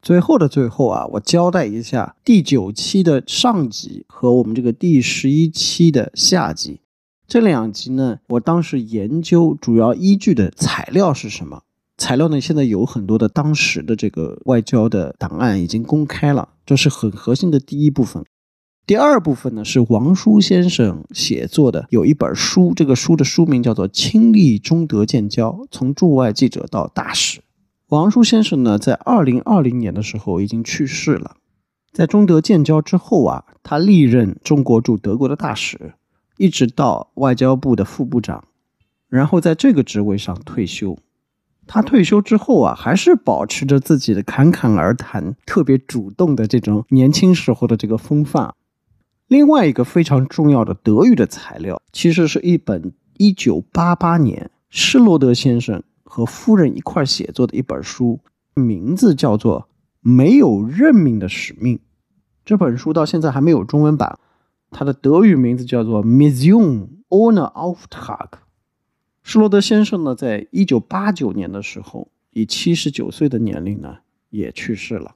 [0.00, 6.80] 最后的最后啊，我交代一下第九期的上集和我们这个第十一期的下集
[7.26, 11.62] 这两集呢，我当时研究主要依据的材料是什么。
[11.96, 12.40] 材料呢？
[12.40, 18.24] 现在有很多的当时的这个外交的档案已经公开了，这是很核心的第一部分。
[18.92, 27.40] 第二部分呢是王叔先生写作的，有一本书，这个书的书名叫做《亲历中德建交：从驻外记者到大使》。
[27.88, 31.36] 王叔先生呢，在二零二零年的时候已经去世了。
[31.90, 35.94] 在中德建交之后啊，他历任中国驻德国的大使，
[36.36, 38.44] 一直到外交部的副部长，
[39.08, 40.98] 然后在这个职位上退休。
[41.66, 48.52] 他退休之后啊，还是保持着自己的侃侃而谈、特别主动的这种年轻时候的这个风范。
[49.28, 58.20] 另外一个非常重要的德语的材料，其实是一本1988年施罗德先生和夫人一块写作的一本书，
[58.54, 59.62] 名字叫做
[60.00, 61.76] 《没有任命的使命》。
[62.44, 64.18] 这本书到现在还没有中文版，
[64.70, 68.28] 它的德语名字叫做《Mission ohne Auftrag》。
[69.22, 73.98] 施罗德先生呢，在一九八九年的时候，以七十九岁的年龄呢，
[74.30, 75.14] 也去世了。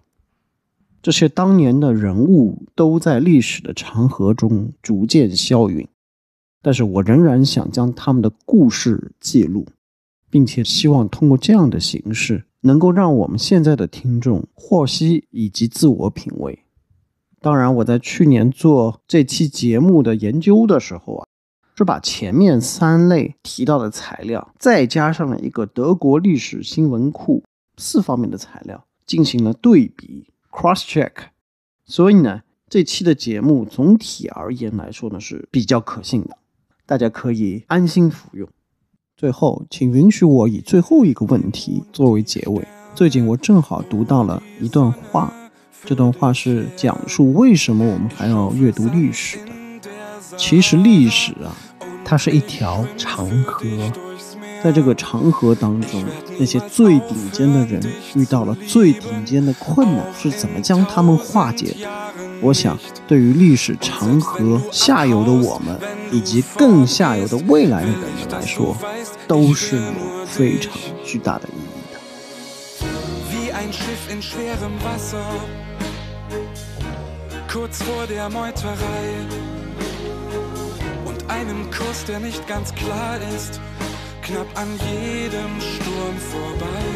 [1.06, 5.86] 这些当年的人物都在历史的长河中逐渐消陨，
[6.60, 9.68] 但是我仍然想将他们的故事记录，
[10.28, 16.64] 并且希望通过这样的形式，能够让我们现在的听众获悉以及自我品味。
[17.40, 21.26] 当然，我在去年做这期节目的研究的时候啊。
[21.76, 27.44] 是把前面三类提到的材料，再加上了一个德国历史新闻库
[27.76, 31.12] 四方面的材料进行了对比 （cross check）。
[31.84, 32.40] 所以呢，
[32.70, 36.38] 这期的节目总体而言来说呢是比较可信的，
[36.86, 38.48] 大家可以安心服用。
[39.14, 42.66] 最后，请允许我以最后一个问题作为结尾。
[42.94, 45.30] 最近我正好读到了一段话，
[45.84, 49.52] 这段话是讲述为什么我们还要阅读历史的。
[50.38, 51.54] 其实历史啊。
[52.08, 53.66] 它是一条长河，
[54.66, 56.02] 在这个长河当中，
[56.40, 57.80] 那些最顶尖的人
[58.16, 61.86] 遇到了最顶尖的困难，是怎么将他们化解的？
[62.42, 65.78] 我想，对于历史长河下游的我们，
[66.10, 68.76] 以及更下游的未来的人们来说，
[69.28, 70.72] 都是有非常
[71.04, 72.00] 巨大的意义的。
[81.28, 83.60] einem Kurs, der nicht ganz klar ist,
[84.26, 86.86] knapp an jedem Sturm vorbei.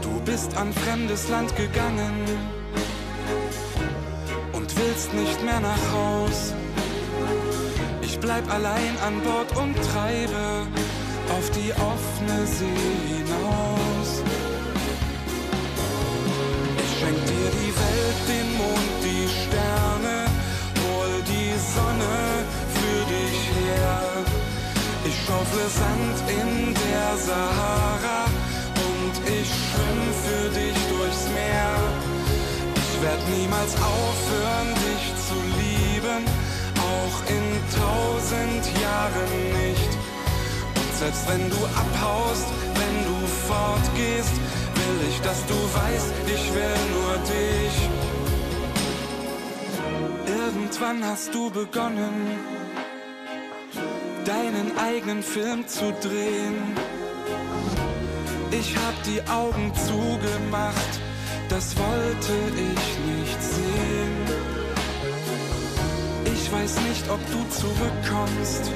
[0.00, 2.14] Du bist an fremdes Land gegangen
[4.52, 6.52] und willst nicht mehr nach Haus.
[8.00, 10.66] Ich bleib allein an Bord und treibe
[11.36, 12.82] auf die offene See
[13.14, 14.22] hinaus.
[16.82, 20.32] Ich schenk dir die Welt, den Mond, die Sterne
[21.74, 22.41] Sonne
[25.42, 28.26] Schaufle Sand in der Sahara
[28.86, 31.74] und ich schwimm für dich durchs Meer.
[32.76, 36.22] Ich werd niemals aufhören, dich zu lieben,
[36.78, 39.32] auch in tausend Jahren
[39.66, 39.92] nicht.
[40.76, 42.46] Und selbst wenn du abhaust,
[42.78, 44.36] wenn du fortgehst,
[44.78, 47.76] will ich, dass du weißt, ich will nur dich.
[50.38, 52.61] Irgendwann hast du begonnen,
[54.24, 56.76] deinen eigenen Film zu drehen.
[58.50, 61.00] Ich hab die Augen zugemacht,
[61.48, 62.84] das wollte ich
[63.16, 64.14] nicht sehen.
[66.34, 68.72] Ich weiß nicht, ob du zurückkommst,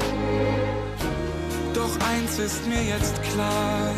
[1.75, 3.93] doch eins ist mir jetzt klar,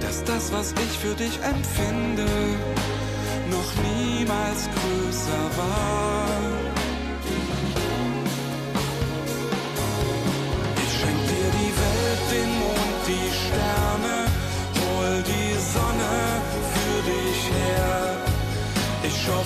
[0.00, 2.26] dass das, was ich für dich empfinde,
[3.50, 6.61] noch niemals größer war.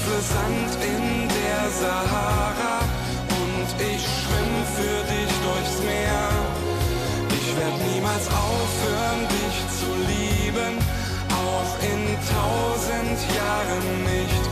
[0.06, 2.78] Schaufle Sand in der Sahara
[3.42, 6.28] und ich schwimm für dich durchs Meer.
[7.30, 10.78] Ich werd niemals aufhören, dich zu lieben,
[11.30, 14.44] auch in tausend Jahren nicht.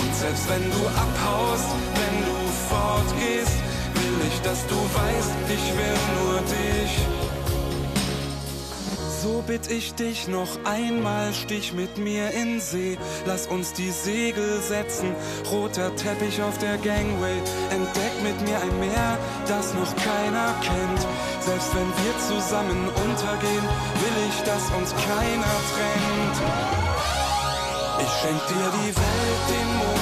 [0.00, 1.68] Und selbst wenn du abhaust,
[1.98, 2.38] wenn du
[2.70, 3.58] fortgehst,
[3.94, 7.21] will ich, dass du weißt, ich will nur dich.
[9.22, 12.98] So bitt ich dich noch einmal, stich mit mir in See.
[13.24, 15.14] Lass uns die Segel setzen,
[15.48, 17.38] roter Teppich auf der Gangway.
[17.70, 19.16] Entdeck mit mir ein Meer,
[19.46, 21.06] das noch keiner kennt.
[21.38, 23.64] Selbst wenn wir zusammen untergehen,
[24.02, 26.36] will ich, dass uns keiner trennt.
[28.02, 30.01] Ich schenk dir die Welt, den Mond,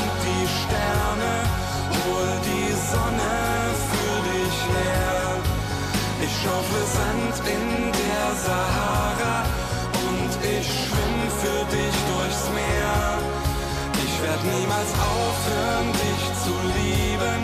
[6.40, 9.44] Ich schaufle Sand in der Sahara
[10.08, 12.96] und ich schwimm für dich durchs Meer.
[14.00, 17.40] Ich werd niemals aufhören, dich zu lieben,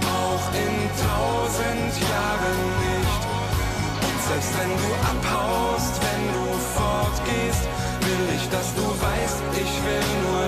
[0.00, 3.22] auch in tausend Jahren nicht.
[4.00, 7.64] Und selbst wenn du abhaust, wenn du fortgehst,
[8.00, 10.44] will ich, dass du weißt, ich will nur